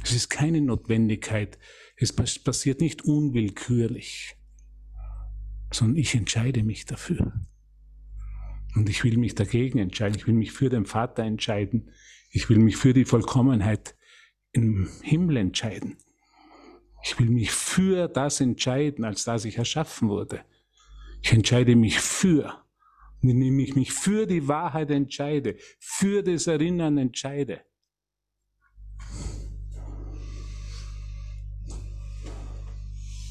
[0.03, 1.57] Es ist keine Notwendigkeit.
[1.99, 4.37] Es passiert nicht unwillkürlich,
[5.73, 7.33] sondern ich entscheide mich dafür.
[8.75, 10.17] Und ich will mich dagegen entscheiden.
[10.17, 11.89] Ich will mich für den Vater entscheiden.
[12.29, 13.95] Ich will mich für die Vollkommenheit
[14.51, 15.97] im Himmel entscheiden.
[17.03, 20.43] Ich will mich für das entscheiden, als das ich erschaffen wurde.
[21.23, 22.63] Ich entscheide mich für,
[23.21, 27.61] indem ich mich für die Wahrheit entscheide, für das Erinnern entscheide.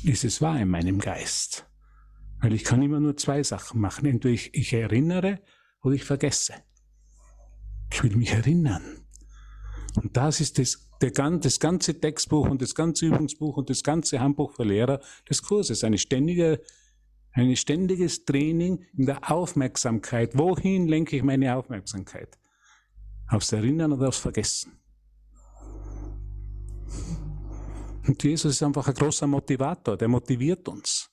[0.05, 1.67] Ist es wahr in meinem Geist?
[2.41, 4.07] Weil ich kann immer nur zwei Sachen machen.
[4.07, 5.41] Entweder ich, ich erinnere
[5.83, 6.55] oder ich vergesse.
[7.93, 9.07] Ich will mich erinnern.
[9.97, 14.21] Und das ist das, der, das ganze Textbuch und das ganze Übungsbuch und das ganze
[14.21, 15.85] Handbuch für Lehrer des Kurses.
[15.85, 16.61] Eine ständige,
[17.33, 20.37] ein ständiges Training in der Aufmerksamkeit.
[20.37, 22.39] Wohin lenke ich meine Aufmerksamkeit?
[23.29, 24.73] Aufs Erinnern oder aufs Vergessen?
[28.07, 31.11] Und Jesus ist einfach ein großer Motivator, der motiviert uns.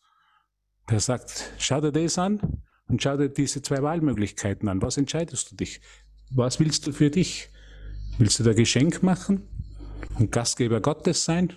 [0.90, 4.82] Der sagt, schau dir das an und schau dir diese zwei Wahlmöglichkeiten an.
[4.82, 5.82] Was entscheidest du dich?
[6.32, 7.50] Was willst du für dich?
[8.18, 9.48] Willst du da Geschenk machen
[10.20, 11.54] und Gastgeber Gottes sein?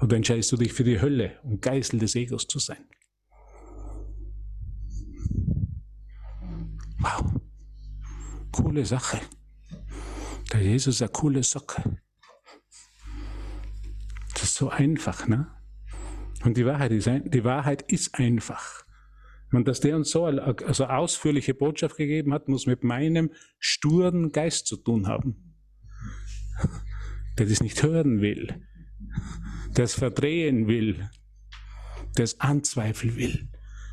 [0.00, 2.84] Oder entscheidest du dich für die Hölle und Geißel des Egos zu sein?
[6.98, 7.40] Wow.
[8.52, 9.20] Coole Sache.
[10.52, 11.98] Der Jesus ist eine coole Socke.
[14.56, 15.48] So einfach, ne?
[16.42, 18.86] Und die Wahrheit ist, die Wahrheit ist einfach.
[19.52, 24.32] Und dass der uns so eine also ausführliche Botschaft gegeben hat, muss mit meinem sturen
[24.32, 25.58] Geist zu tun haben.
[27.36, 28.66] Der das nicht hören will,
[29.76, 31.06] der es verdrehen will,
[32.16, 33.50] der es anzweifeln will.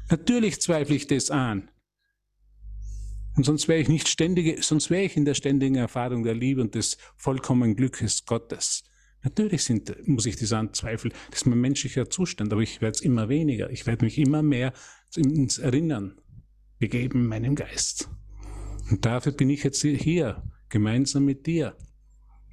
[0.09, 1.71] Natürlich zweifle ich das an.
[3.35, 6.61] Und sonst wäre ich nicht ständige, sonst wäre ich in der ständigen Erfahrung der Liebe
[6.61, 8.85] und des vollkommenen Glückes Gottes.
[9.23, 11.13] Natürlich sind, muss ich das anzweifeln.
[11.31, 13.69] Das ist mein menschlicher Zustand, aber ich werde es immer weniger.
[13.69, 14.73] Ich werde mich immer mehr
[15.15, 16.19] ins Erinnern
[16.77, 18.09] begeben, meinem Geist.
[18.91, 21.77] Und dafür bin ich jetzt hier, gemeinsam mit dir.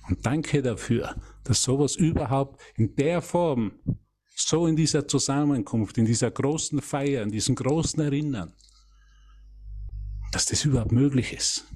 [0.09, 3.73] Und danke dafür, dass sowas überhaupt in der Form,
[4.37, 8.53] so in dieser Zusammenkunft, in dieser großen Feier, in diesem großen Erinnern,
[10.33, 11.67] dass das überhaupt möglich ist.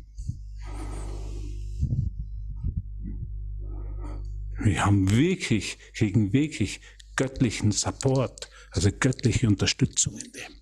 [4.65, 6.81] Wir haben wirklich, kriegen wirklich
[7.17, 10.53] göttlichen Support, also göttliche Unterstützung in dem.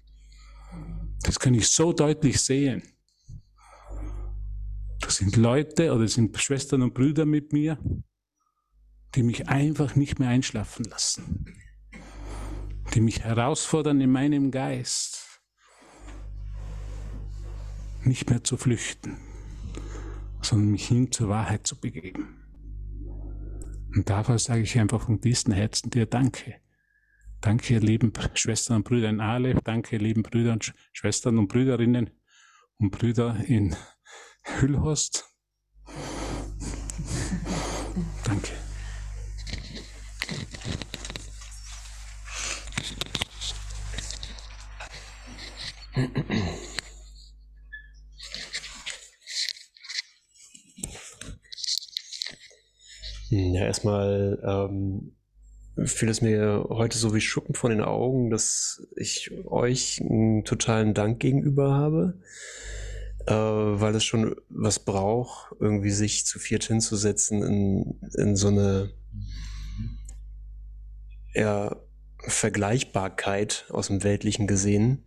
[1.23, 2.83] Das kann ich so deutlich sehen.
[5.01, 7.79] Das sind Leute oder sind Schwestern und Brüder mit mir,
[9.15, 11.55] die mich einfach nicht mehr einschlafen lassen,
[12.95, 15.41] die mich herausfordern in meinem Geist,
[18.03, 19.17] nicht mehr zu flüchten,
[20.41, 22.42] sondern mich hin zur Wahrheit zu begeben.
[23.95, 26.57] Und dafür sage ich einfach von diesem Herzen dir Danke.
[27.41, 29.59] Danke, ihr lieben Schwestern und Brüder in Aleph.
[29.65, 32.11] Danke, ihr lieben Brüder und Schwestern und Brüderinnen
[32.79, 33.75] und Brüder in
[34.45, 35.29] Hüllhorst.
[38.25, 38.53] Danke.
[53.35, 55.12] Ja, erstmal ähm,
[55.87, 60.92] fiel es mir heute so wie Schuppen von den Augen, dass ich euch einen totalen
[60.92, 62.21] Dank gegenüber habe,
[63.27, 68.90] äh, weil es schon was braucht, irgendwie sich zu viert hinzusetzen in, in so eine
[71.35, 71.75] ja,
[72.18, 75.07] Vergleichbarkeit aus dem Weltlichen gesehen,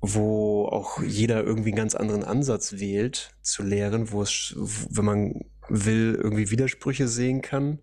[0.00, 5.44] wo auch jeder irgendwie einen ganz anderen Ansatz wählt zu lehren, wo es, wenn man
[5.68, 7.78] will, irgendwie Widersprüche sehen kann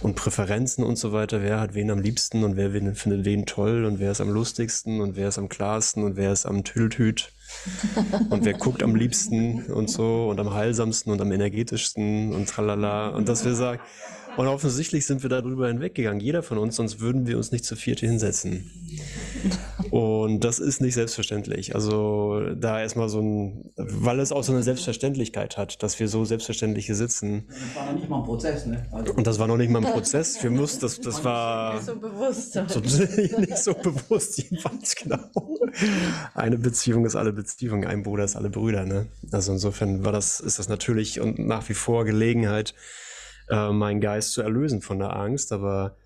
[0.00, 1.42] und Präferenzen und so weiter.
[1.42, 5.00] Wer hat wen am liebsten und wer findet wen toll und wer ist am lustigsten
[5.00, 7.32] und wer ist am klarsten und wer ist am Tüdeltüt
[8.30, 13.08] und wer guckt am liebsten und so und am heilsamsten und am energetischsten und tralala.
[13.08, 13.80] Und dass wir sagen,
[14.36, 17.76] und offensichtlich sind wir darüber hinweggegangen, jeder von uns, sonst würden wir uns nicht zu
[17.76, 18.70] vierte hinsetzen.
[19.90, 21.74] Und das ist nicht selbstverständlich.
[21.74, 26.24] Also da erstmal so ein, weil es auch so eine Selbstverständlichkeit hat, dass wir so
[26.24, 27.46] selbstverständlich hier sitzen.
[27.48, 28.86] Das war noch nicht mal ein Prozess, ne?
[28.92, 30.42] Also und das war noch nicht mal ein Prozess.
[30.42, 32.52] Wir mussten, das, das war nicht so bewusst.
[32.68, 32.80] So,
[33.40, 35.18] nicht so bewusst, jedenfalls genau.
[36.34, 38.84] Eine Beziehung ist alle Beziehungen, ein Bruder ist alle Brüder.
[38.84, 39.06] Ne?
[39.30, 42.74] Also insofern war das, ist das natürlich und nach wie vor Gelegenheit,
[43.48, 45.52] äh, meinen Geist zu erlösen von der Angst.
[45.52, 45.96] Aber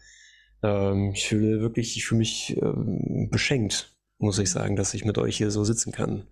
[0.62, 5.18] ähm, ich fühle wirklich, ich fühle mich ähm, beschenkt, muss ich sagen, dass ich mit
[5.18, 6.26] euch hier so sitzen kann.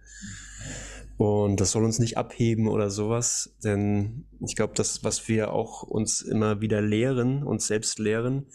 [1.16, 5.82] Und das soll uns nicht abheben oder sowas, denn ich glaube, das, was wir auch
[5.82, 8.46] uns immer wieder lehren, uns selbst lehren,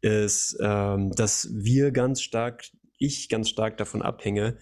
[0.00, 2.64] ist, ähm, dass wir ganz stark,
[2.96, 4.56] ich ganz stark davon abhänge,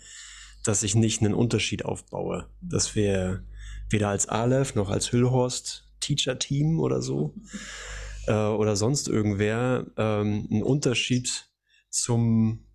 [0.64, 3.44] dass ich nicht einen Unterschied aufbaue, dass wir
[3.88, 7.34] weder als Aleph noch als Hüllhorst Teacher-Team oder so
[8.28, 11.51] äh, oder sonst irgendwer ähm, einen Unterschied
[11.90, 12.66] zum,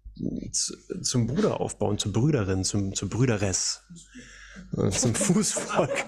[0.51, 3.83] zu, zum Bruder aufbauen, zur Brüderin, zum, zur Brüderess,
[4.77, 6.05] äh, zum Fußvolk,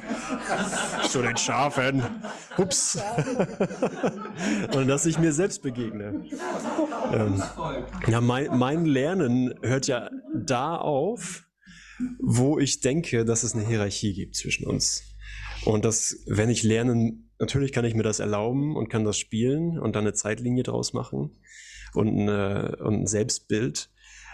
[1.10, 2.04] zu den Schafen.
[2.58, 2.98] Ups.
[4.74, 6.26] Und dass ich mir selbst begegne.
[7.14, 7.44] Ähm,
[8.08, 11.46] ja, mein, mein Lernen hört ja da auf,
[12.20, 15.04] wo ich denke, dass es eine Hierarchie gibt zwischen uns.
[15.66, 19.80] Und dass, wenn ich lernen, natürlich kann ich mir das erlauben und kann das spielen
[19.80, 21.32] und dann eine Zeitlinie draus machen
[21.94, 23.90] und, eine, und ein Selbstbild.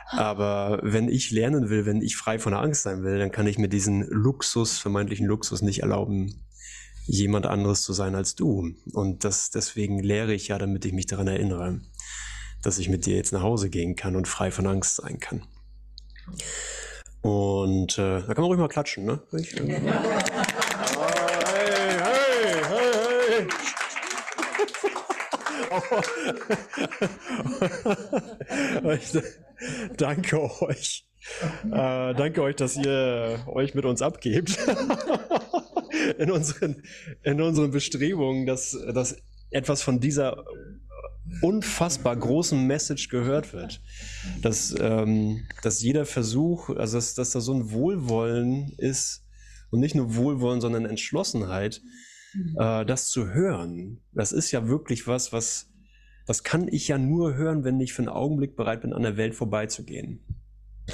[0.09, 3.47] Aber wenn ich lernen will, wenn ich frei von der Angst sein will, dann kann
[3.47, 6.43] ich mir diesen Luxus, vermeintlichen Luxus nicht erlauben,
[7.05, 8.73] jemand anderes zu sein als du.
[8.91, 11.79] Und das, deswegen lehre ich ja, damit ich mich daran erinnere,
[12.61, 15.43] dass ich mit dir jetzt nach Hause gehen kann und frei von Angst sein kann.
[17.21, 19.21] Und äh, da kann man ruhig mal klatschen, ne?
[19.33, 19.81] Ich, äh, hey,
[21.99, 23.47] hey, hey, hey.
[25.60, 25.60] ich
[29.97, 31.07] danke euch.
[31.65, 34.57] Äh, danke euch, dass ihr euch mit uns abgebt
[36.17, 36.81] in unseren,
[37.23, 39.17] in unseren Bestrebungen, dass, dass
[39.51, 40.45] etwas von dieser
[41.41, 43.81] unfassbar großen Message gehört wird.
[44.41, 49.23] Dass, ähm, dass jeder Versuch, also dass, dass da so ein Wohlwollen ist
[49.69, 51.81] und nicht nur Wohlwollen, sondern Entschlossenheit,
[52.57, 54.01] äh, das zu hören.
[54.13, 55.69] Das ist ja wirklich was, was,
[56.25, 59.17] das kann ich ja nur hören, wenn ich für einen Augenblick bereit bin, an der
[59.17, 60.19] Welt vorbeizugehen.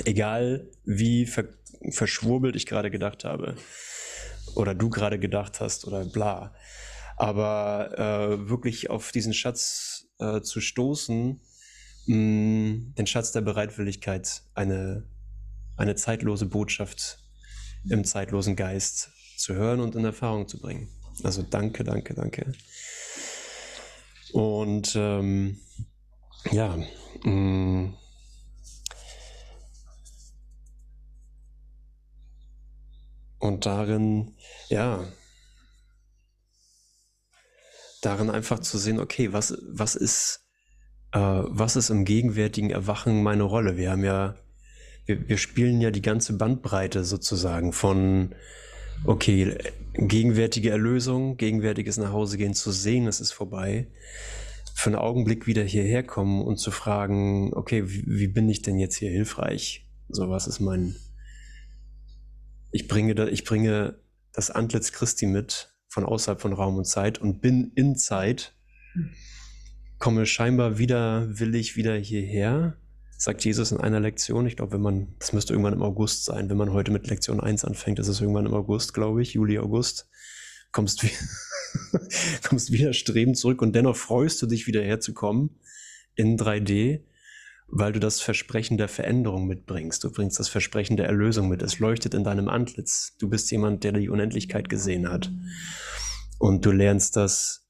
[0.06, 1.46] Egal wie ver
[1.92, 3.56] verschwurbelt ich gerade gedacht habe
[4.56, 6.56] oder du gerade gedacht hast oder bla.
[7.16, 11.40] Aber äh, wirklich auf diesen Schatz äh, zu stoßen,
[12.08, 15.04] mh, mm, den Schatz der Bereitwilligkeit, eine,
[15.78, 17.20] eine zeitlose Botschaft
[17.90, 20.90] im zeitlosen Geist zu hören und in Erfahrung zu bringen.
[21.24, 22.54] Also danke, danke, danke.
[24.34, 25.60] Und ähm,
[26.52, 26.78] ja,
[27.24, 27.94] mm,
[33.40, 34.36] und darin,
[34.70, 35.04] ja,
[38.02, 40.46] darin einfach zu sehen, okay, was, was ist,
[41.14, 43.78] äh, was ist im gegenwärtigen Erwachen meine Rolle?
[43.78, 44.36] Wir haben ja,
[45.06, 48.36] wir, wir spielen ja die ganze Bandbreite sozusagen von,
[49.06, 49.58] okay,
[49.94, 53.88] gegenwärtige Erlösung, gegenwärtiges Nachhausegehen zu sehen, es ist vorbei,
[54.76, 58.78] für einen Augenblick wieder hierher kommen und zu fragen, okay, wie, wie bin ich denn
[58.78, 59.90] jetzt hier hilfreich?
[60.10, 60.96] So, was ist mein,
[62.72, 64.00] ich bringe, da, ich bringe
[64.34, 68.56] das Antlitz Christi mit, von außerhalb von Raum und Zeit und bin in Zeit,
[69.98, 72.78] komme scheinbar wieder, will ich wieder hierher,
[73.18, 74.46] sagt Jesus in einer Lektion.
[74.48, 77.40] Ich glaube, wenn man, das müsste irgendwann im August sein, wenn man heute mit Lektion
[77.40, 80.08] 1 anfängt, ist es irgendwann im August, glaube ich, Juli, August,
[80.72, 81.06] kommst,
[82.44, 85.60] kommst wieder strebend zurück und dennoch freust du dich wieder herzukommen
[86.16, 87.02] in 3D
[87.68, 90.04] weil du das Versprechen der Veränderung mitbringst.
[90.04, 91.62] Du bringst das Versprechen der Erlösung mit.
[91.62, 93.16] Es leuchtet in deinem Antlitz.
[93.20, 95.30] Du bist jemand, der die Unendlichkeit gesehen hat.
[96.40, 97.67] Und du lernst das,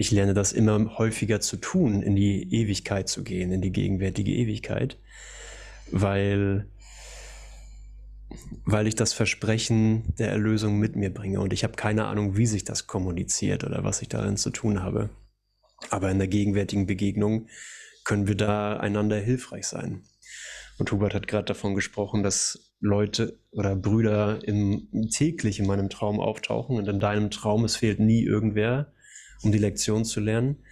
[0.00, 4.32] ich lerne das immer häufiger zu tun, in die Ewigkeit zu gehen, in die gegenwärtige
[4.32, 4.96] Ewigkeit,
[5.90, 6.66] weil,
[8.64, 11.42] weil ich das Versprechen der Erlösung mit mir bringe.
[11.42, 14.82] Und ich habe keine Ahnung, wie sich das kommuniziert oder was ich darin zu tun
[14.82, 15.10] habe.
[15.90, 17.48] Aber in der gegenwärtigen Begegnung
[18.02, 20.04] können wir da einander hilfreich sein.
[20.78, 26.20] Und Hubert hat gerade davon gesprochen, dass Leute oder Brüder im, täglich in meinem Traum
[26.20, 28.94] auftauchen und in deinem Traum, es fehlt nie irgendwer,
[29.42, 30.64] um die Lektion zu lernen,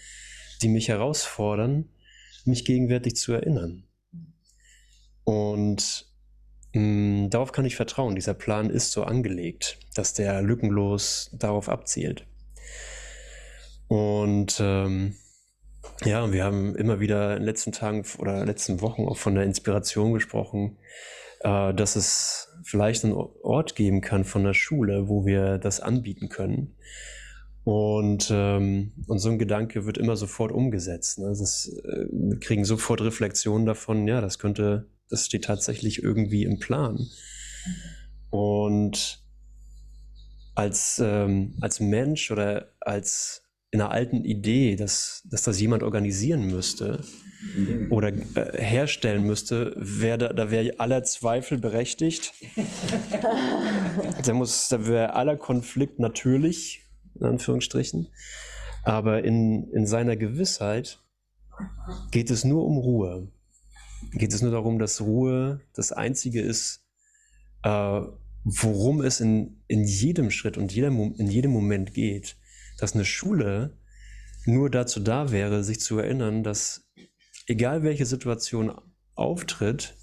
[0.62, 1.88] die mich herausfordern,
[2.44, 3.84] mich gegenwärtig zu erinnern.
[5.24, 6.06] Und
[6.72, 8.14] mh, mm, darauf kann ich vertrauen.
[8.14, 12.26] Dieser Plan ist so angelegt, dass der lückenlos darauf abzielt.
[13.88, 15.16] Und ähm,
[16.04, 19.44] ja, wir haben immer wieder in den letzten Tagen oder letzten Wochen auch von der
[19.44, 20.78] Inspiration gesprochen,
[21.40, 26.28] äh, dass es vielleicht einen Ort geben kann von der Schule, wo wir das anbieten
[26.28, 26.76] können.
[27.64, 31.18] Und, ähm, und so ein Gedanke wird immer sofort umgesetzt.
[31.18, 31.26] Ne?
[31.28, 36.58] Das, äh, wir kriegen sofort Reflexionen davon, ja, das könnte, das steht tatsächlich irgendwie im
[36.58, 37.06] Plan.
[38.30, 39.22] Und
[40.54, 46.46] als, ähm, als Mensch oder als in einer alten Idee, dass, dass das jemand organisieren
[46.46, 47.04] müsste
[47.90, 52.32] oder äh, herstellen müsste, wär da, da wäre aller Zweifel berechtigt.
[54.24, 56.87] da, muss, da wäre aller Konflikt natürlich,
[57.20, 58.08] in Anführungsstrichen.
[58.84, 61.00] Aber in, in seiner Gewissheit
[62.10, 63.28] geht es nur um Ruhe.
[64.12, 66.84] Geht es nur darum, dass Ruhe das Einzige ist,
[67.64, 68.00] äh,
[68.44, 72.36] worum es in, in jedem Schritt und jeder, in jedem Moment geht
[72.78, 73.76] dass eine Schule
[74.46, 76.88] nur dazu da wäre, sich zu erinnern, dass
[77.46, 78.72] egal welche Situation
[79.14, 79.94] auftritt,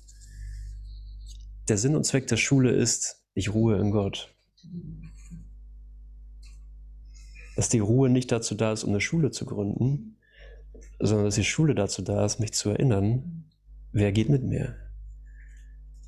[1.68, 4.36] der Sinn und Zweck der Schule ist, ich ruhe in Gott.
[7.56, 10.18] Dass die Ruhe nicht dazu da ist, um eine Schule zu gründen,
[11.00, 13.46] sondern dass die Schule dazu da ist, mich zu erinnern,
[13.92, 14.76] wer geht mit mir?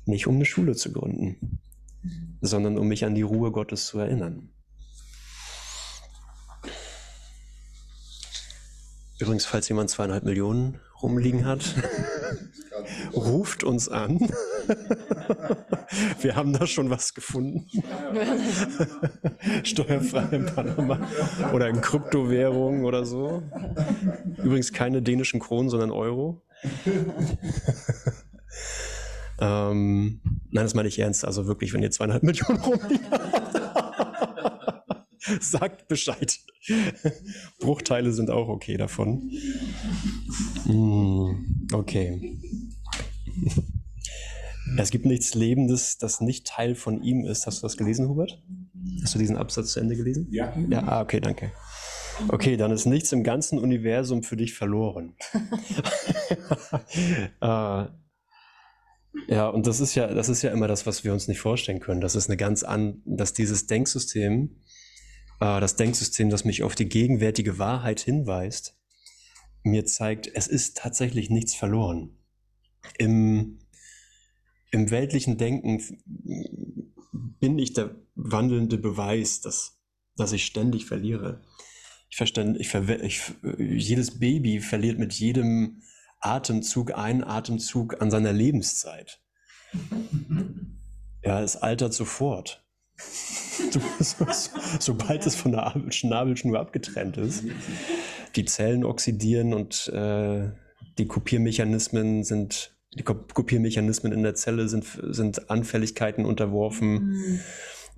[0.04, 1.60] Nicht um eine Schule zu gründen,
[2.40, 4.50] sondern um mich an die Ruhe Gottes zu erinnern.
[9.18, 11.74] Übrigens, falls jemand zweieinhalb Millionen rumliegen hat,
[13.14, 14.18] ruft uns an.
[16.20, 17.66] Wir haben da schon was gefunden.
[19.64, 21.00] Steuerfrei in Panama
[21.52, 23.42] oder in Kryptowährungen oder so.
[24.36, 26.42] Übrigens keine dänischen Kronen, sondern Euro.
[29.40, 30.20] ähm,
[30.50, 31.24] nein, das meine ich ernst.
[31.24, 33.06] Also wirklich, wenn ihr zweieinhalb Millionen rumliegen
[35.40, 36.38] sagt Bescheid.
[37.60, 39.30] Bruchteile sind auch okay davon.
[40.64, 42.38] Hm, okay.
[44.76, 47.46] Es gibt nichts Lebendes, das nicht Teil von ihm ist.
[47.46, 48.42] Hast du das gelesen, Hubert?
[49.02, 50.28] Hast du diesen Absatz zu Ende gelesen?
[50.30, 50.52] Ja.
[50.68, 51.52] Ja, ah, okay, danke.
[52.28, 55.14] Okay, dann ist nichts im ganzen Universum für dich verloren.
[57.40, 57.86] äh,
[59.26, 61.80] ja, und das ist ja, das ist ja immer das, was wir uns nicht vorstellen
[61.80, 62.00] können.
[62.00, 64.60] Das ist eine ganz an, dass dieses Denksystem,
[65.40, 68.76] äh, das Denksystem, das mich auf die gegenwärtige Wahrheit hinweist,
[69.62, 72.16] mir zeigt, es ist tatsächlich nichts verloren.
[72.96, 73.58] Im,
[74.70, 75.82] im weltlichen Denken
[77.40, 79.80] bin ich der wandelnde Beweis, dass,
[80.16, 81.42] dass ich ständig verliere.
[82.10, 83.22] Ich verstand, ich, ich,
[83.58, 85.82] jedes Baby verliert mit jedem
[86.20, 89.20] Atemzug einen Atemzug an seiner Lebenszeit.
[91.24, 92.64] Ja, es altert sofort.
[94.80, 97.44] Sobald es von der Schnabelschnur abgetrennt ist.
[98.36, 100.50] Die Zellen oxidieren und äh,
[100.98, 107.12] die Kopiermechanismen sind die Kopiermechanismen in der Zelle sind, sind Anfälligkeiten unterworfen.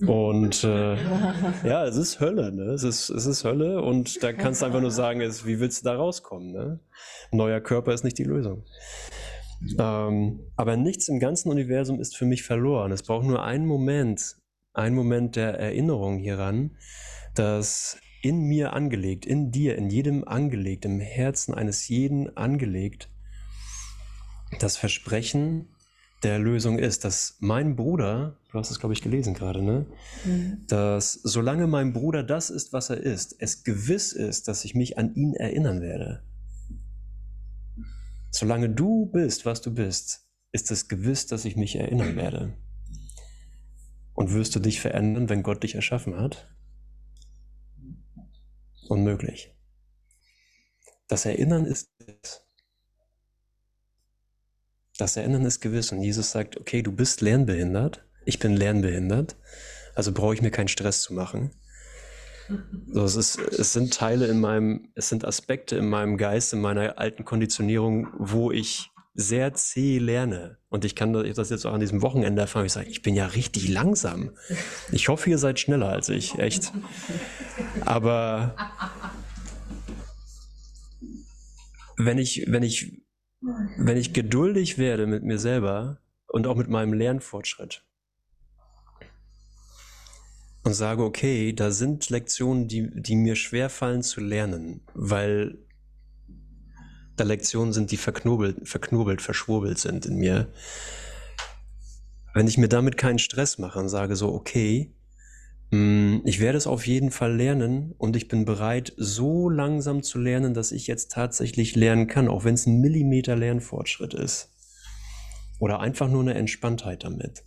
[0.01, 0.09] Mhm.
[0.09, 0.97] Und äh,
[1.65, 2.73] ja, es ist Hölle, ne?
[2.73, 5.83] Es ist, es ist Hölle und da kannst du einfach nur sagen, ist, wie willst
[5.83, 6.53] du da rauskommen?
[6.53, 6.81] Ne?
[7.33, 8.65] Neuer Körper ist nicht die Lösung.
[9.79, 12.93] Ähm, aber nichts im ganzen Universum ist für mich verloren.
[12.93, 14.37] Es braucht nur einen Moment,
[14.73, 16.77] einen Moment der Erinnerung hieran,
[17.35, 23.09] dass in mir angelegt, in dir, in jedem angelegt, im Herzen eines jeden angelegt,
[24.59, 25.69] das Versprechen
[26.23, 29.87] der Lösung ist, dass mein Bruder, du hast es glaube ich gelesen gerade, ne?
[30.25, 30.65] Mhm.
[30.67, 34.99] dass solange mein Bruder das ist, was er ist, es gewiss ist, dass ich mich
[34.99, 36.23] an ihn erinnern werde.
[38.31, 42.55] Solange du bist, was du bist, ist es gewiss, dass ich mich erinnern werde.
[44.21, 46.47] Und wirst du dich verändern, wenn Gott dich erschaffen hat?
[48.87, 49.55] Unmöglich.
[51.09, 51.89] Das Erinnern ist
[54.99, 59.37] das Erinnern ist gewiss und Jesus sagt, okay, du bist lernbehindert, ich bin lernbehindert,
[59.95, 61.53] also brauche ich mir keinen Stress zu machen.
[62.89, 66.61] So, es, ist, es sind Teile in meinem, es sind Aspekte in meinem Geist, in
[66.61, 70.59] meiner alten Konditionierung, wo ich sehr zäh lerne.
[70.69, 72.67] Und ich kann das jetzt auch an diesem Wochenende erfahren.
[72.67, 74.31] Ich sage, ich bin ja richtig langsam.
[74.93, 76.73] Ich hoffe, ihr seid schneller als ich, echt.
[77.85, 78.55] Aber
[81.97, 83.01] wenn ich, wenn ich
[83.41, 87.85] wenn ich geduldig werde mit mir selber und auch mit meinem Lernfortschritt
[90.63, 95.59] und sage, okay, da sind Lektionen, die, die mir schwer fallen zu lernen, weil
[97.17, 100.53] da Lektionen sind, die verknobelt, verknobelt, verschwurbelt sind in mir.
[102.35, 104.95] Wenn ich mir damit keinen Stress mache und sage so, okay,
[105.71, 110.19] Mm, ich werde es auf jeden Fall lernen und ich bin bereit, so langsam zu
[110.19, 114.51] lernen, dass ich jetzt tatsächlich lernen kann, auch wenn es ein Millimeter Lernfortschritt ist.
[115.61, 117.45] Oder einfach nur eine Entspanntheit damit.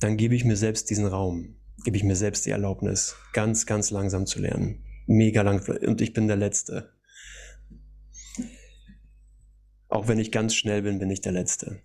[0.00, 3.90] Dann gebe ich mir selbst diesen Raum, gebe ich mir selbst die Erlaubnis, ganz, ganz
[3.90, 4.82] langsam zu lernen.
[5.06, 5.62] Mega lang.
[5.86, 6.90] Und ich bin der Letzte.
[9.88, 11.80] Auch wenn ich ganz schnell bin, bin ich der Letzte.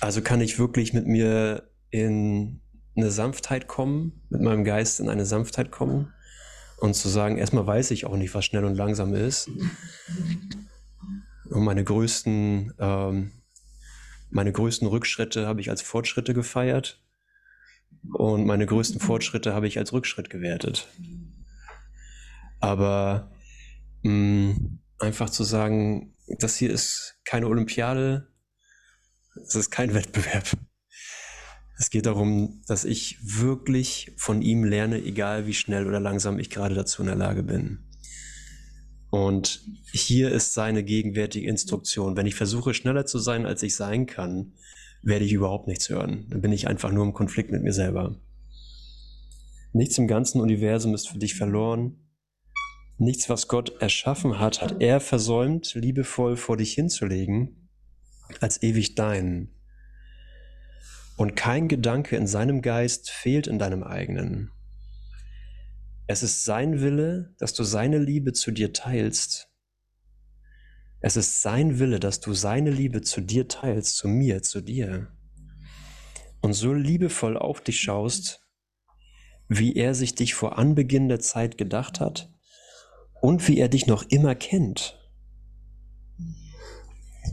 [0.00, 2.60] Also kann ich wirklich mit mir in
[2.96, 6.12] eine Sanftheit kommen, mit meinem Geist in eine Sanftheit kommen
[6.78, 9.50] und zu sagen, erstmal weiß ich auch nicht, was schnell und langsam ist.
[11.50, 13.32] Und meine größten, ähm,
[14.30, 17.02] meine größten Rückschritte habe ich als Fortschritte gefeiert
[18.12, 20.88] und meine größten Fortschritte habe ich als Rückschritt gewertet.
[22.60, 23.30] Aber
[24.02, 28.28] mh, mm, einfach zu sagen, das hier ist keine Olympiade,
[29.46, 30.44] es ist kein Wettbewerb.
[31.78, 36.50] Es geht darum, dass ich wirklich von ihm lerne, egal wie schnell oder langsam ich
[36.50, 37.86] gerade dazu in der Lage bin.
[39.10, 39.62] Und
[39.92, 42.16] hier ist seine gegenwärtige Instruktion.
[42.16, 44.52] Wenn ich versuche, schneller zu sein, als ich sein kann,
[45.02, 46.26] werde ich überhaupt nichts hören.
[46.28, 48.14] Dann bin ich einfach nur im Konflikt mit mir selber.
[49.72, 51.99] Nichts im ganzen Universum ist für dich verloren.
[53.00, 57.70] Nichts, was Gott erschaffen hat, hat er versäumt, liebevoll vor dich hinzulegen,
[58.40, 59.54] als ewig dein
[61.16, 64.50] Und kein Gedanke in seinem Geist fehlt in deinem eigenen.
[66.08, 69.48] Es ist sein Wille, dass du seine Liebe zu dir teilst.
[71.00, 75.10] Es ist sein Wille, dass du seine Liebe zu dir teilst, zu mir, zu dir.
[76.42, 78.46] Und so liebevoll auf dich schaust,
[79.48, 82.30] wie er sich dich vor Anbeginn der Zeit gedacht hat
[83.20, 84.96] und wie er dich noch immer kennt.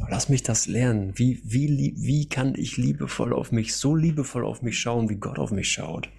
[0.09, 1.17] Lass mich das lernen.
[1.17, 5.39] Wie, wie, wie kann ich liebevoll auf mich, so liebevoll auf mich schauen, wie Gott
[5.39, 6.09] auf mich schaut?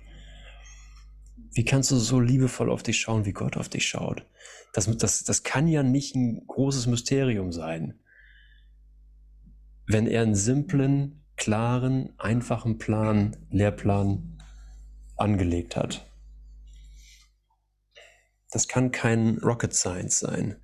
[1.53, 4.25] Wie kannst du so liebevoll auf dich schauen, wie Gott auf dich schaut?
[4.73, 7.99] Das, das, das kann ja nicht ein großes Mysterium sein.
[9.87, 14.39] Wenn er einen simplen, klaren, einfachen Plan, Lehrplan
[15.17, 16.07] angelegt hat.
[18.51, 20.57] Das kann kein Rocket Science sein.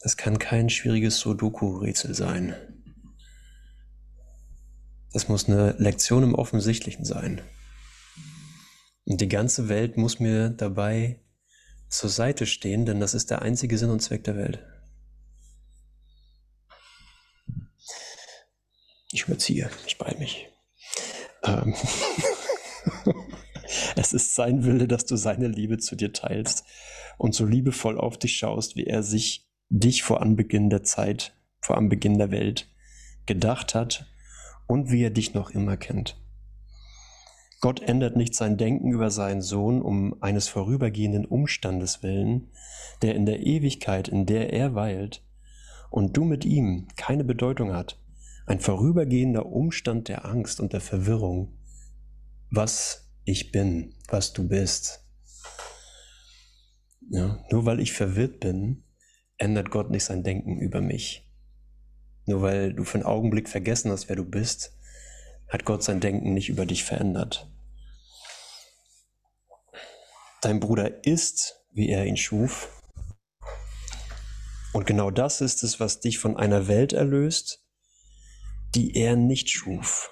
[0.00, 2.56] Das kann kein schwieriges Sudoku-Rätsel sein.
[5.12, 7.40] Das muss eine Lektion im Offensichtlichen sein.
[9.04, 11.20] Und die ganze Welt muss mir dabei
[11.88, 14.66] zur Seite stehen, denn das ist der einzige Sinn und Zweck der Welt.
[19.12, 20.48] Ich überziehe, ich beeile mich.
[21.44, 21.74] Ähm
[23.96, 26.64] es ist sein Wille, dass du seine Liebe zu dir teilst
[27.18, 31.76] und so liebevoll auf dich schaust, wie er sich dich vor Anbeginn der Zeit, vor
[31.76, 32.68] Anbeginn der Welt
[33.26, 34.06] gedacht hat
[34.66, 36.20] und wie er dich noch immer kennt.
[37.60, 42.48] Gott ändert nicht sein Denken über seinen Sohn um eines vorübergehenden Umstandes willen,
[43.02, 45.22] der in der Ewigkeit, in der er weilt,
[45.88, 48.00] und du mit ihm keine Bedeutung hat,
[48.46, 51.52] ein vorübergehender Umstand der Angst und der Verwirrung,
[52.50, 55.04] was ich bin, was du bist.
[57.10, 58.84] Ja, nur weil ich verwirrt bin,
[59.36, 61.28] ändert Gott nicht sein Denken über mich.
[62.26, 64.78] Nur weil du für einen Augenblick vergessen hast, wer du bist,
[65.48, 67.50] hat Gott sein Denken nicht über dich verändert.
[70.40, 72.82] Dein Bruder ist, wie er ihn schuf.
[74.72, 77.62] Und genau das ist es, was dich von einer Welt erlöst,
[78.74, 80.10] die er nicht schuf.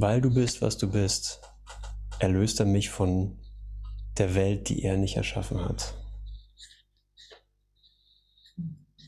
[0.00, 1.42] Weil du bist, was du bist,
[2.20, 3.38] erlöst er mich von
[4.16, 5.92] der Welt, die er nicht erschaffen hat.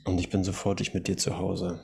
[0.05, 1.80] Und ich bin sofortig mit dir zu Hause.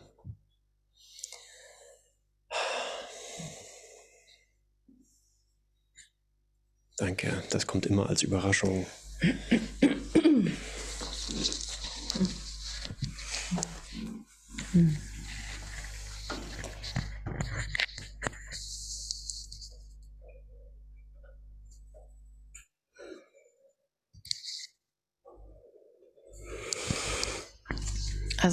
[6.98, 8.86] Danke, das kommt immer als Überraschung.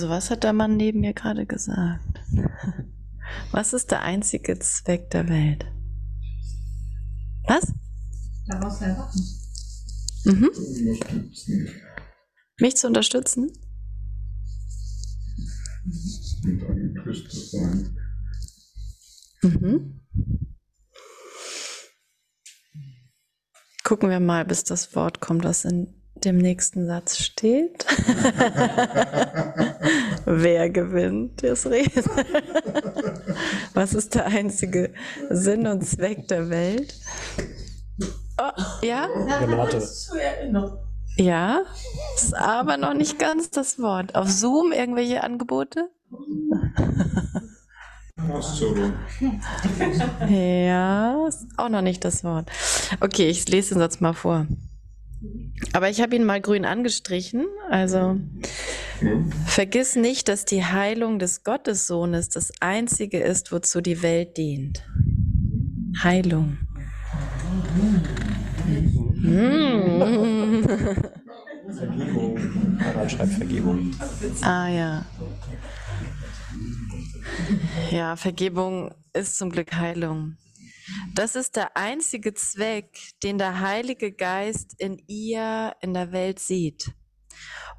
[0.06, 2.22] Also was hat der Mann neben mir gerade gesagt?
[3.52, 5.66] Was ist der einzige Zweck der Welt?
[7.48, 7.74] Was?
[8.46, 9.20] Daraus erwachen.
[10.26, 10.52] Mhm.
[12.60, 13.52] Mich zu unterstützen?
[16.44, 17.98] Und ein Christus sein.
[19.42, 20.02] Mhm.
[23.84, 25.96] Gucken wir mal, bis das Wort kommt, was in
[26.26, 27.86] dem nächsten Satz steht.
[30.26, 32.04] Wer gewinnt das Reden?
[33.74, 34.94] Was ist der einzige
[35.30, 36.96] Sinn und Zweck der Welt?
[38.40, 38.52] Oh,
[38.82, 39.08] ja?
[41.18, 41.62] Ja,
[42.16, 44.16] das ist aber noch nicht ganz das Wort.
[44.16, 45.90] Auf Zoom irgendwelche Angebote?
[50.30, 52.50] ja, ist auch noch nicht das Wort.
[53.00, 54.48] Okay, ich lese den Satz mal vor.
[55.74, 57.46] Aber ich habe ihn mal grün angestrichen.
[57.70, 58.20] Also
[59.46, 64.84] vergiss nicht, dass die Heilung des Gottessohnes das Einzige ist, wozu die Welt dient.
[66.02, 66.58] Heilung.
[69.22, 70.64] Hm.
[71.74, 72.38] Vergebung.
[72.80, 73.92] Harald schreibt Vergebung.
[74.42, 75.06] Ah ja.
[77.92, 80.38] Ja, Vergebung ist zum Glück Heilung.
[81.16, 86.92] Das ist der einzige Zweck, den der Heilige Geist in ihr, in der Welt sieht.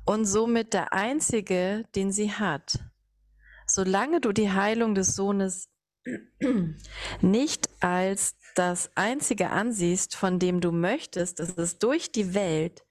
[0.07, 2.78] Und somit der einzige, den sie hat.
[3.66, 5.68] Solange du die Heilung des Sohnes
[7.20, 12.87] nicht als das einzige ansiehst, von dem du möchtest, dass es durch die Welt,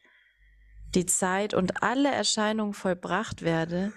[0.93, 3.93] die Zeit und alle Erscheinungen vollbracht werde,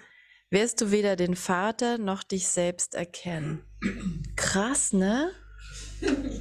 [0.49, 3.63] wirst du weder den Vater noch dich selbst erkennen.
[4.35, 5.31] Krass, ne?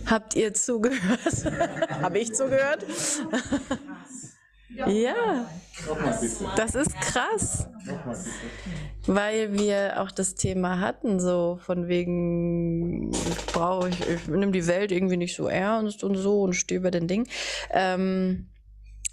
[0.06, 1.44] Habt ihr zugehört?
[2.02, 2.84] Habe ich zugehört?
[4.86, 5.48] Ja,
[6.56, 7.66] das ist krass,
[9.06, 14.66] weil wir auch das Thema hatten, so von wegen, ich brauche, ich, ich nehme die
[14.66, 17.26] Welt irgendwie nicht so ernst und so und stehe über den Ding.
[17.70, 18.50] Ähm,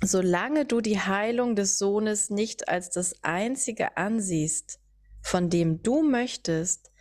[0.03, 4.79] solange du die Heilung des Sohnes nicht als das Einzige ansiehst,
[5.21, 6.91] von dem du möchtest,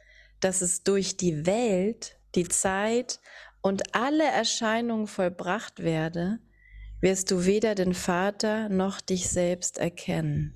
[0.40, 3.20] dass es durch die Welt, die Zeit
[3.64, 6.38] und alle Erscheinungen vollbracht werde,
[7.00, 10.52] wirst du weder den Vater noch dich selbst erkennen.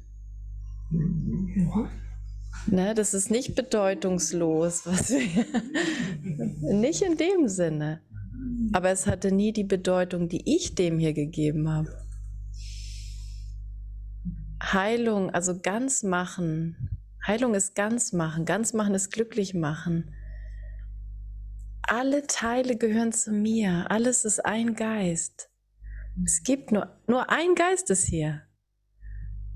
[2.67, 5.47] Ne, das ist nicht bedeutungslos, was wir,
[6.75, 8.03] nicht in dem Sinne.
[8.75, 12.07] Aber es hatte nie die Bedeutung, die ich dem hier gegeben habe.
[14.63, 17.01] Heilung, also ganz machen.
[17.27, 18.45] Heilung ist ganz machen.
[18.45, 20.11] Ganz machen ist glücklich machen.
[21.91, 23.87] Alle Teile gehören zu mir.
[23.91, 25.49] Alles ist ein Geist.
[26.23, 28.43] Es gibt nur, nur ein Geist ist hier.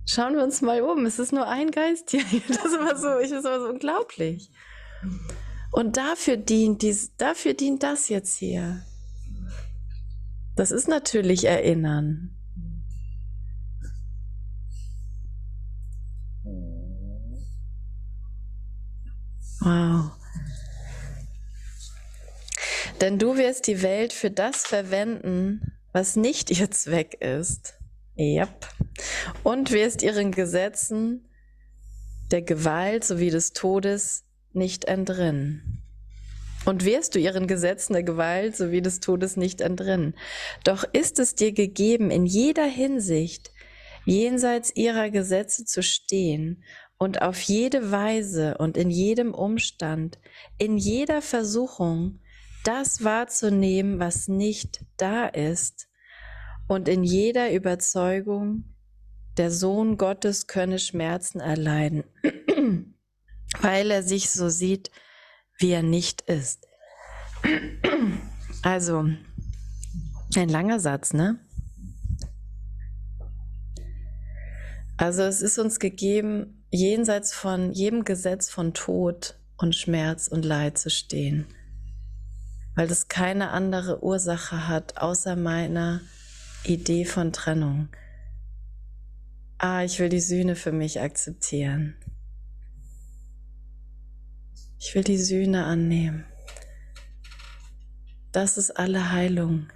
[0.07, 1.05] Schauen wir uns mal um.
[1.05, 2.25] Es ist nur ein Geist hier.
[2.49, 4.51] Das ist immer so, ich ist immer so unglaublich.
[5.73, 8.83] Und dafür dient dies, dafür dient das jetzt hier.
[10.57, 12.35] Das ist natürlich Erinnern.
[19.61, 20.22] Wow.
[23.03, 27.75] Denn du wirst die Welt für das verwenden, was nicht ihr Zweck ist.
[28.17, 28.69] Yep.
[29.43, 31.29] Und wirst ihren Gesetzen
[32.31, 35.83] der Gewalt sowie des Todes nicht entrinnen.
[36.65, 40.15] Und wirst du ihren Gesetzen der Gewalt sowie des Todes nicht entrinnen.
[40.63, 43.51] Doch ist es dir gegeben, in jeder Hinsicht
[44.05, 46.63] jenseits ihrer Gesetze zu stehen
[46.99, 50.21] und auf jede Weise und in jedem Umstand,
[50.57, 52.21] in jeder Versuchung,
[52.65, 55.89] das wahrzunehmen, was nicht da ist,
[56.69, 58.65] und in jeder Überzeugung,
[59.37, 62.05] der Sohn Gottes könne Schmerzen erleiden,
[63.61, 64.91] weil er sich so sieht,
[65.59, 66.67] wie er nicht ist.
[68.65, 69.09] Also,
[70.37, 71.41] ein langer Satz, ne?
[74.97, 80.79] Also es ist uns gegeben, jenseits von jedem Gesetz von Tod und Schmerz und Leid
[80.79, 81.47] zu stehen,
[82.75, 86.01] weil es keine andere Ursache hat außer meiner
[86.65, 87.89] Idee von Trennung.
[89.59, 91.97] Ah, ich will die Sühne für mich akzeptieren.
[94.79, 96.25] Ich will die Sühne annehmen.
[98.33, 99.69] Das ist alle Heilung.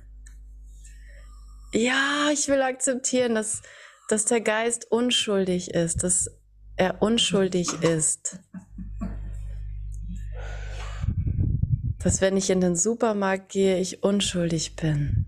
[1.73, 3.63] Ja, ich will akzeptieren, dass,
[4.09, 6.31] dass der Geist unschuldig ist, dass
[6.77, 8.41] er unschuldig ist.
[12.07, 15.27] Dass wenn ich in den Supermarkt gehe, ich unschuldig bin.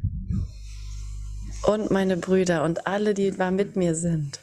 [1.64, 4.39] Und meine Brüder und alle, die da mit mir sind.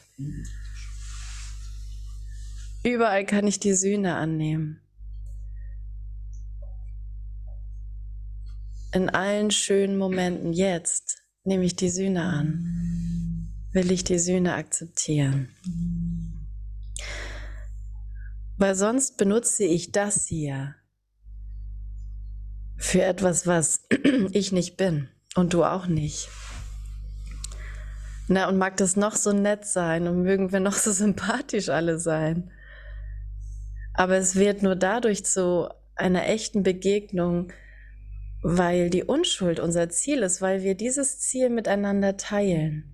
[2.84, 4.82] Überall kann ich die Sühne annehmen.
[8.92, 13.48] In allen schönen Momenten jetzt nehme ich die Sühne an.
[13.72, 15.48] Will ich die Sühne akzeptieren.
[18.58, 20.74] Weil sonst benutze ich das hier
[22.86, 23.86] für etwas, was
[24.32, 26.28] ich nicht bin und du auch nicht.
[28.28, 31.98] Na, und mag das noch so nett sein und mögen wir noch so sympathisch alle
[31.98, 32.50] sein.
[33.94, 37.52] Aber es wird nur dadurch zu einer echten Begegnung,
[38.42, 42.92] weil die Unschuld unser Ziel ist, weil wir dieses Ziel miteinander teilen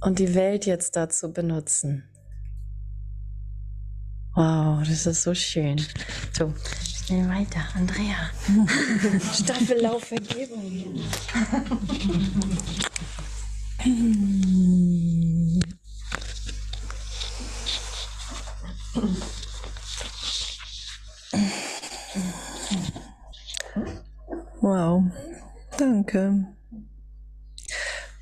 [0.00, 2.04] und die Welt jetzt dazu benutzen.
[4.34, 5.80] Wow, das ist so schön.
[6.32, 6.54] So,
[7.08, 8.30] schnell weiter, Andrea.
[9.32, 11.00] Staffellauf Vergebung.
[24.60, 25.04] Wow,
[25.78, 26.46] danke.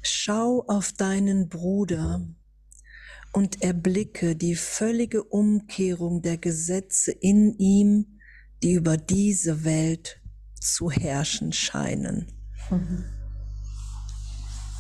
[0.03, 2.25] Schau auf deinen Bruder
[3.33, 8.16] und erblicke die völlige Umkehrung der Gesetze in ihm,
[8.63, 10.21] die über diese Welt
[10.61, 12.33] zu herrschen scheinen.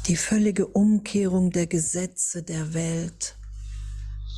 [0.07, 3.37] Die völlige Umkehrung der Gesetze der Welt.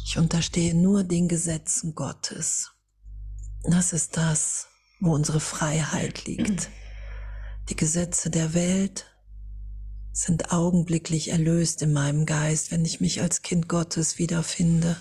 [0.04, 2.72] Ich unterstehe nur den Gesetzen Gottes.
[3.64, 4.68] Das ist das,
[5.00, 6.70] wo unsere Freiheit liegt.
[7.68, 9.06] Die Gesetze der Welt
[10.12, 14.96] sind augenblicklich erlöst in meinem Geist, wenn ich mich als Kind Gottes wiederfinde,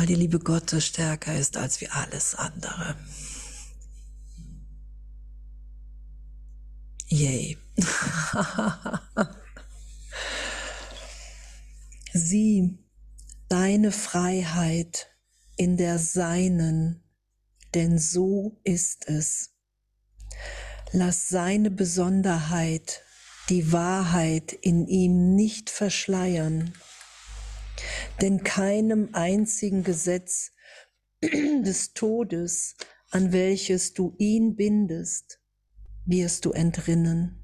[0.00, 2.96] weil die Liebe Gottes stärker ist als wie alles andere.
[7.08, 7.58] Yay.
[12.14, 12.78] Sieh
[13.50, 15.10] deine Freiheit
[15.58, 17.04] in der Seinen,
[17.74, 19.50] denn so ist es.
[20.92, 23.02] Lass seine Besonderheit,
[23.50, 26.72] die Wahrheit in ihm nicht verschleiern,
[28.20, 30.52] denn keinem einzigen Gesetz
[31.22, 32.76] des Todes,
[33.10, 35.40] an welches du ihn bindest,
[36.06, 37.40] wirst du entrinnen.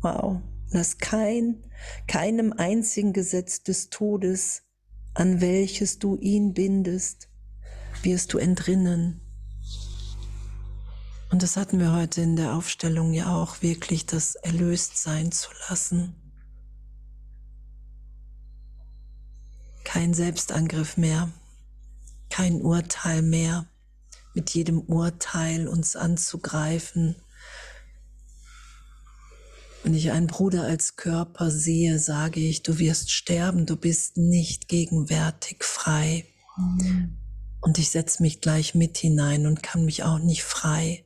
[0.00, 1.64] Wow, lass kein,
[2.06, 4.62] keinem einzigen Gesetz des Todes,
[5.14, 7.28] an welches du ihn bindest,
[8.02, 9.20] wirst du entrinnen.
[11.30, 15.50] Und das hatten wir heute in der Aufstellung ja auch, wirklich das erlöst sein zu
[15.68, 16.25] lassen.
[19.86, 21.30] Kein Selbstangriff mehr,
[22.28, 23.66] kein Urteil mehr,
[24.34, 27.14] mit jedem Urteil uns anzugreifen.
[29.84, 34.66] Wenn ich einen Bruder als Körper sehe, sage ich, du wirst sterben, du bist nicht
[34.66, 36.26] gegenwärtig frei.
[37.60, 41.04] Und ich setze mich gleich mit hinein und kann mich auch nicht frei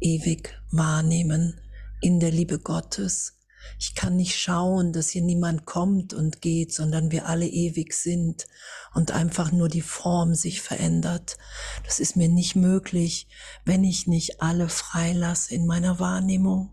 [0.00, 1.60] ewig wahrnehmen
[2.02, 3.37] in der Liebe Gottes.
[3.78, 8.46] Ich kann nicht schauen, dass hier niemand kommt und geht, sondern wir alle ewig sind
[8.94, 11.38] und einfach nur die Form sich verändert.
[11.84, 13.28] Das ist mir nicht möglich,
[13.64, 16.70] wenn ich nicht alle freilasse in meiner Wahrnehmung,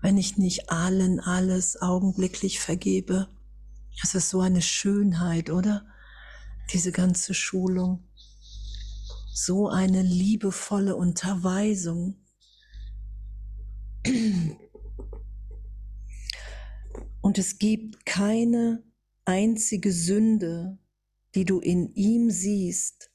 [0.00, 3.28] wenn ich nicht allen alles augenblicklich vergebe.
[4.02, 5.86] Es ist so eine Schönheit, oder?
[6.72, 8.08] Diese ganze Schulung.
[9.34, 12.16] So eine liebevolle Unterweisung
[17.22, 18.82] und es gibt keine
[19.24, 20.78] einzige Sünde,
[21.34, 23.10] die du in ihm siehst,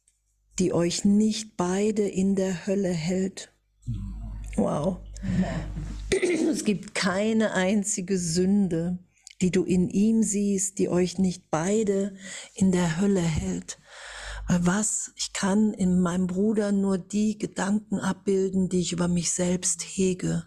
[0.57, 3.53] die euch nicht beide in der Hölle hält.
[4.55, 4.97] Wow.
[6.51, 8.97] Es gibt keine einzige Sünde,
[9.41, 12.15] die du in ihm siehst, die euch nicht beide
[12.55, 13.77] in der Hölle hält.
[14.47, 15.11] Weil was?
[15.15, 20.45] Ich kann in meinem Bruder nur die Gedanken abbilden, die ich über mich selbst hege.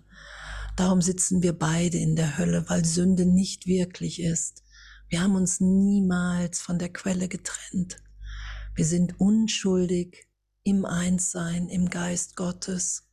[0.81, 4.65] Darum sitzen wir beide in der Hölle, weil Sünde nicht wirklich ist.
[5.11, 7.99] Wir haben uns niemals von der Quelle getrennt.
[8.75, 10.27] Wir sind unschuldig
[10.63, 13.07] im Einssein, im Geist Gottes.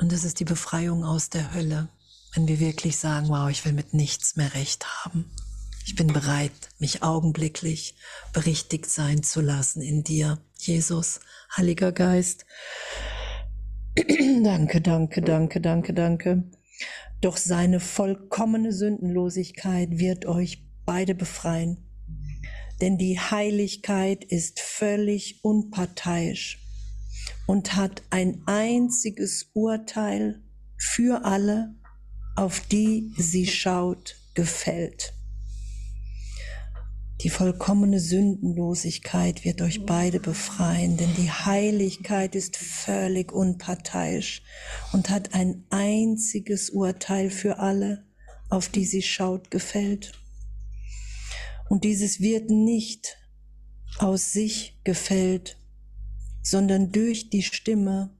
[0.00, 1.90] Und das ist die Befreiung aus der Hölle,
[2.32, 5.30] wenn wir wirklich sagen, wow, ich will mit nichts mehr recht haben.
[5.86, 7.94] Ich bin bereit, mich augenblicklich
[8.32, 11.20] berichtigt sein zu lassen in dir, Jesus,
[11.56, 12.46] Heiliger Geist.
[14.42, 16.44] danke, danke, danke, danke, danke.
[17.20, 21.78] Doch seine vollkommene Sündenlosigkeit wird euch beide befreien.
[22.80, 26.58] Denn die Heiligkeit ist völlig unparteiisch
[27.46, 30.42] und hat ein einziges Urteil
[30.76, 31.74] für alle,
[32.36, 35.13] auf die sie schaut, gefällt.
[37.24, 44.42] Die vollkommene Sündenlosigkeit wird euch beide befreien, denn die Heiligkeit ist völlig unparteiisch
[44.92, 48.04] und hat ein einziges Urteil für alle,
[48.50, 50.12] auf die sie schaut, gefällt.
[51.70, 53.16] Und dieses wird nicht
[53.96, 55.56] aus sich gefällt,
[56.42, 58.14] sondern durch die Stimme,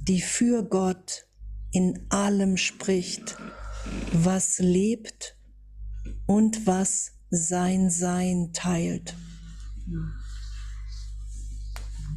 [0.00, 1.26] die für Gott
[1.70, 3.36] in allem spricht,
[4.10, 5.36] was lebt
[6.24, 9.14] und was sein Sein teilt.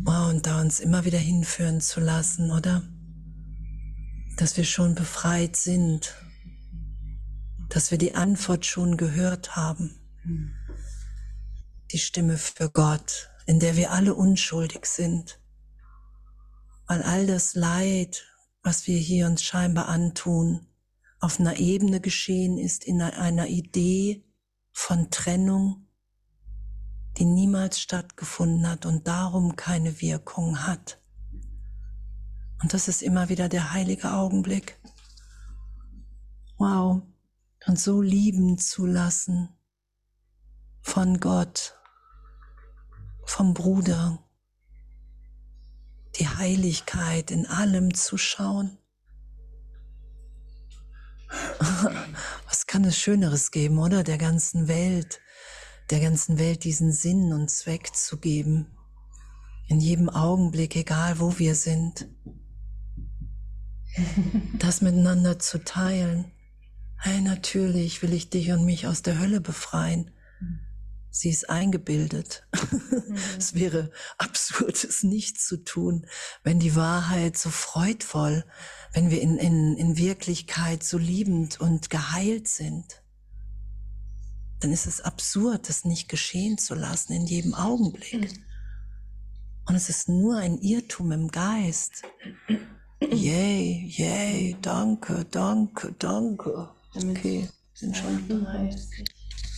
[0.05, 2.84] Und da uns immer wieder hinführen zu lassen, oder?
[4.38, 6.16] Dass wir schon befreit sind,
[7.70, 9.95] dass wir die Antwort schon gehört haben.
[11.91, 15.39] Die Stimme für Gott, in der wir alle unschuldig sind.
[16.88, 18.26] Weil all das Leid,
[18.64, 20.68] was wir hier uns scheinbar antun,
[21.20, 24.24] auf einer Ebene geschehen ist, in einer Idee,
[24.72, 25.88] von Trennung,
[27.17, 31.01] die niemals stattgefunden hat und darum keine Wirkung hat.
[32.61, 34.80] Und das ist immer wieder der heilige Augenblick.
[36.57, 37.01] Wow.
[37.67, 39.49] Und so lieben zu lassen
[40.82, 41.78] von Gott,
[43.26, 44.20] vom Bruder,
[46.17, 48.78] die Heiligkeit in allem zu schauen.
[52.70, 54.03] Kann es Schöneres geben, oder?
[54.03, 55.22] Der ganzen Welt,
[55.89, 58.67] der ganzen Welt diesen Sinn und Zweck zu geben.
[59.67, 62.07] In jedem Augenblick, egal wo wir sind.
[64.59, 66.26] Das miteinander zu teilen.
[66.95, 70.11] Hey, natürlich will ich dich und mich aus der Hölle befreien.
[71.12, 72.43] Sie ist eingebildet.
[72.53, 73.18] Mhm.
[73.38, 76.05] es wäre absurd, es nicht zu tun,
[76.43, 78.45] wenn die Wahrheit so freudvoll,
[78.93, 83.03] wenn wir in, in, in Wirklichkeit so liebend und geheilt sind.
[84.60, 88.32] Dann ist es absurd, es nicht geschehen zu lassen in jedem Augenblick.
[88.32, 88.43] Mhm.
[89.66, 92.03] Und es ist nur ein Irrtum im Geist.
[92.99, 96.70] Yay, yay, danke, danke, danke.
[96.95, 98.28] Okay, sind schon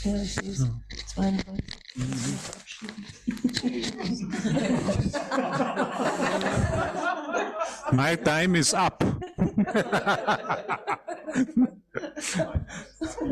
[0.03, 0.67] ja, ich sehe es.
[1.13, 1.63] 32.
[7.91, 9.03] My time is up.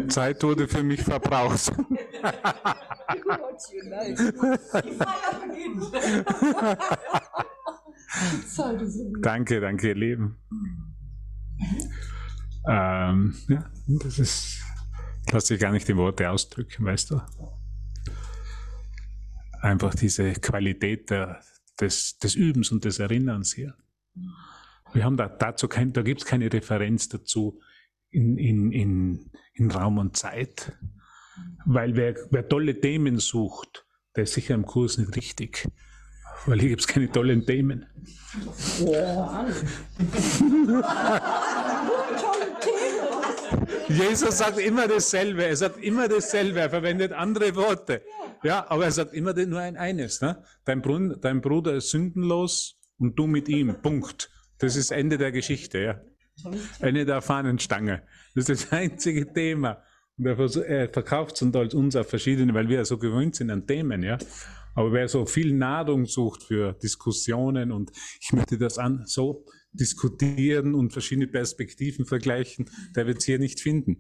[0.10, 1.72] Zeit wurde für mich verbraucht.
[9.22, 10.38] danke, danke, ihr Lieben.
[12.68, 14.69] Ähm, ja, das ist
[15.32, 17.22] Lass dich gar nicht in Worte ausdrücken, weißt du?
[19.62, 21.42] Einfach diese Qualität der,
[21.80, 23.76] des, des Übens und des Erinnerns hier.
[24.94, 27.62] Wir haben da dazu kein, da gibt es keine Referenz dazu
[28.10, 30.76] in, in, in, in Raum und Zeit.
[31.66, 35.68] Weil wer, wer tolle Themen sucht, der ist sicher im Kurs nicht richtig.
[36.46, 37.86] Weil hier gibt es keine tollen Themen.
[38.80, 39.46] Ja.
[43.88, 45.46] Jesus sagt immer dasselbe.
[45.46, 46.60] Er sagt immer dasselbe.
[46.60, 48.02] Er verwendet andere Worte.
[48.44, 50.22] Ja, aber er sagt immer nur ein eines.
[50.22, 50.44] Ne?
[50.66, 53.76] Dein, Bruder, dein Bruder ist sündenlos und du mit ihm.
[53.82, 54.30] Punkt.
[54.60, 55.80] Das ist Ende der Geschichte.
[55.80, 56.02] Ja.
[56.80, 58.04] Ende der Fahnenstange.
[58.36, 59.84] Das ist das einzige Thema.
[60.18, 64.04] Und er verkauft es uns auf verschiedene, weil wir ja so gewöhnt sind an Themen.
[64.04, 64.18] Ja.
[64.76, 67.92] Aber wer so viel Nahrung sucht für Diskussionen und
[68.22, 73.60] ich möchte das an so diskutieren und verschiedene Perspektiven vergleichen, der wird es hier nicht
[73.60, 74.00] finden.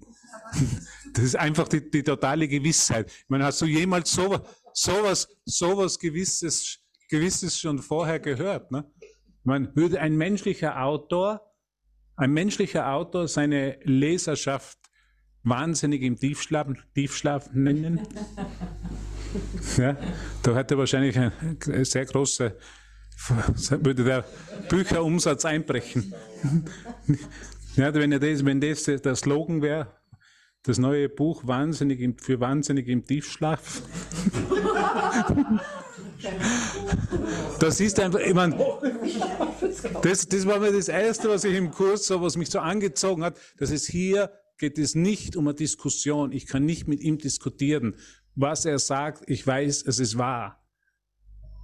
[1.13, 3.11] Das ist einfach die, die totale Gewissheit.
[3.11, 4.39] Ich meine, hast du jemals so,
[4.73, 8.71] sowas, sowas Gewisses, Gewisses schon vorher gehört?
[8.71, 8.85] Ne?
[9.43, 11.41] Man würde ein menschlicher Autor,
[12.15, 14.79] ein menschlicher Autor seine Leserschaft
[15.43, 18.01] wahnsinnig im Tiefschlaf, Tiefschlaf nennen?
[19.77, 19.95] Ja,
[20.41, 22.57] da hätte wahrscheinlich eine sehr große
[23.83, 24.25] würde der
[24.69, 26.13] Bücherumsatz einbrechen.
[27.75, 29.87] Ja, wenn, das, wenn das der Slogan wäre,
[30.63, 33.81] das neue Buch wahnsinnig im, für wahnsinnig im Tiefschlaf.
[37.59, 38.57] Das ist einfach, ich meine,
[40.01, 43.23] das, das war mir das Erste, was ich im Kurs, so, was mich so angezogen
[43.23, 46.33] hat, dass es hier geht es nicht um eine Diskussion.
[46.33, 47.95] Ich kann nicht mit ihm diskutieren.
[48.35, 50.58] Was er sagt, ich weiß, es ist wahr.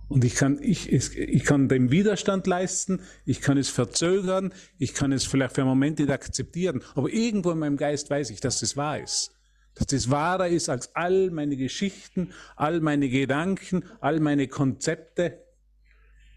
[0.08, 5.12] Und ich kann, ich, ich kann dem Widerstand leisten, ich kann es verzögern, ich kann
[5.12, 8.60] es vielleicht für einen Moment nicht akzeptieren, aber irgendwo in meinem Geist weiß ich, dass
[8.60, 9.32] das wahr ist.
[9.74, 15.44] Dass das wahrer ist als all meine Geschichten, all meine Gedanken, all meine Konzepte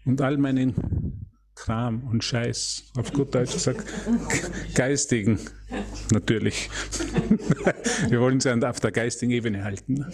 [0.03, 1.08] und all meinen
[1.59, 3.85] Kram und Scheiß, auf gut Deutsch gesagt,
[4.75, 5.39] geistigen,
[6.11, 6.69] natürlich.
[8.09, 10.05] Wir wollen sie auf der geistigen Ebene halten.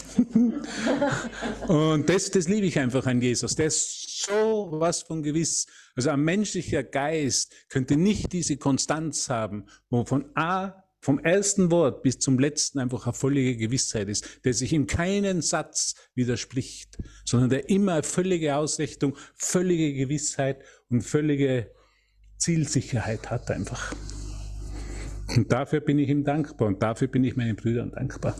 [1.68, 3.56] Und das, das liebe ich einfach an Jesus.
[3.56, 5.68] Der ist so was von gewiss.
[5.96, 12.02] Also ein menschlicher Geist könnte nicht diese Konstanz haben, wo von A vom ersten Wort
[12.02, 17.52] bis zum letzten einfach eine völlige Gewissheit ist, der sich in keinen Satz widerspricht, sondern
[17.52, 21.72] der immer völlige Ausrichtung, völlige Gewissheit und völlige
[22.40, 23.94] Zielsicherheit hat einfach.
[25.36, 28.36] Und dafür bin ich ihm dankbar und dafür bin ich meinen Brüdern dankbar.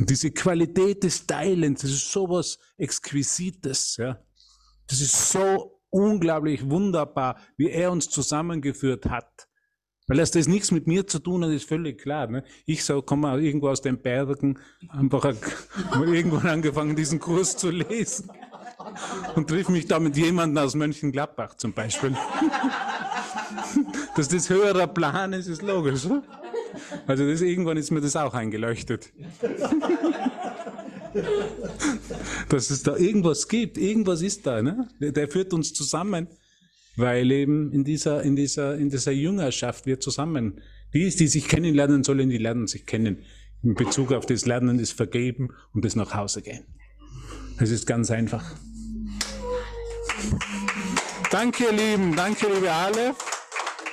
[0.00, 4.20] Und diese Qualität des Teilens, das ist sowas Exquisites, ja.
[4.88, 9.47] Das ist so unglaublich wunderbar, wie er uns zusammengeführt hat.
[10.08, 12.26] Weil das, das nichts mit mir zu tun hat, ist völlig klar.
[12.26, 12.42] Ne?
[12.64, 15.24] Ich so, komme irgendwo aus den Bergen, einfach
[15.94, 18.30] irgendwann angefangen, diesen Kurs zu lesen.
[19.34, 22.16] Und triff mich da mit jemandem aus Mönchengladbach zum Beispiel.
[24.16, 26.06] Dass das höherer Plan ist, ist logisch.
[27.06, 29.12] Also das, irgendwann ist mir das auch eingeleuchtet.
[32.48, 34.62] Dass es da irgendwas gibt, irgendwas ist da.
[34.62, 34.88] Ne?
[35.00, 36.28] Der führt uns zusammen
[36.98, 40.60] weil eben in dieser, in dieser, in dieser Jüngerschaft wir zusammen,
[40.92, 43.18] die, die sich kennenlernen sollen, die lernen sich kennen.
[43.62, 46.64] In Bezug auf das Lernen ist Vergeben und das nach Hause gehen.
[47.60, 48.56] Es ist ganz einfach.
[51.30, 52.16] Danke, ihr Lieben.
[52.16, 53.14] Danke, liebe alle.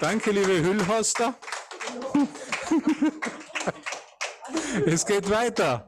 [0.02, 1.36] Danke, liebe Hüllhoster.
[4.88, 5.88] es geht weiter.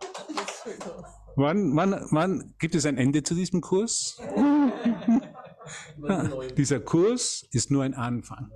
[1.35, 4.19] Wann, wann, wann gibt es ein Ende zu diesem Kurs?
[6.57, 8.51] Dieser Kurs ist nur ein Anfang.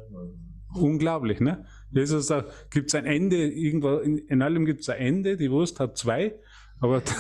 [0.73, 1.65] Unglaublich, ne?
[1.91, 5.51] Jesus sagt, gibt es ein Ende, irgendwo, in, in allem gibt es ein Ende, die
[5.51, 6.35] Wurst hat zwei,
[6.79, 7.03] aber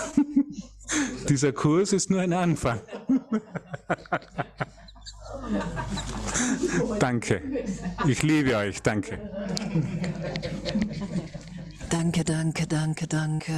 [1.29, 2.79] Dieser Kurs ist nur ein Anfang.
[6.99, 7.41] danke.
[8.07, 8.81] Ich liebe euch.
[8.81, 9.19] Danke.
[11.91, 13.51] Danke, danke, danke, danke.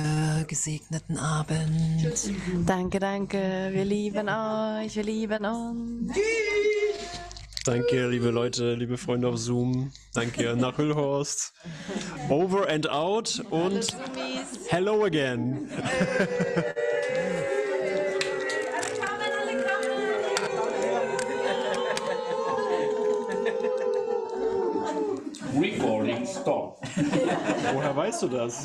[0.48, 2.04] Gesegneten Abend.
[2.66, 3.70] Danke, danke.
[3.72, 4.96] Wir lieben euch.
[4.96, 6.12] Wir lieben uns.
[7.64, 9.92] Danke, liebe Leute, liebe Freunde auf Zoom.
[10.16, 11.54] Danke nach Hüllhorst.
[12.28, 13.96] Over and out und
[14.68, 15.70] hello again.
[26.24, 26.78] Recording stop.
[27.74, 28.61] Woher weißt du das?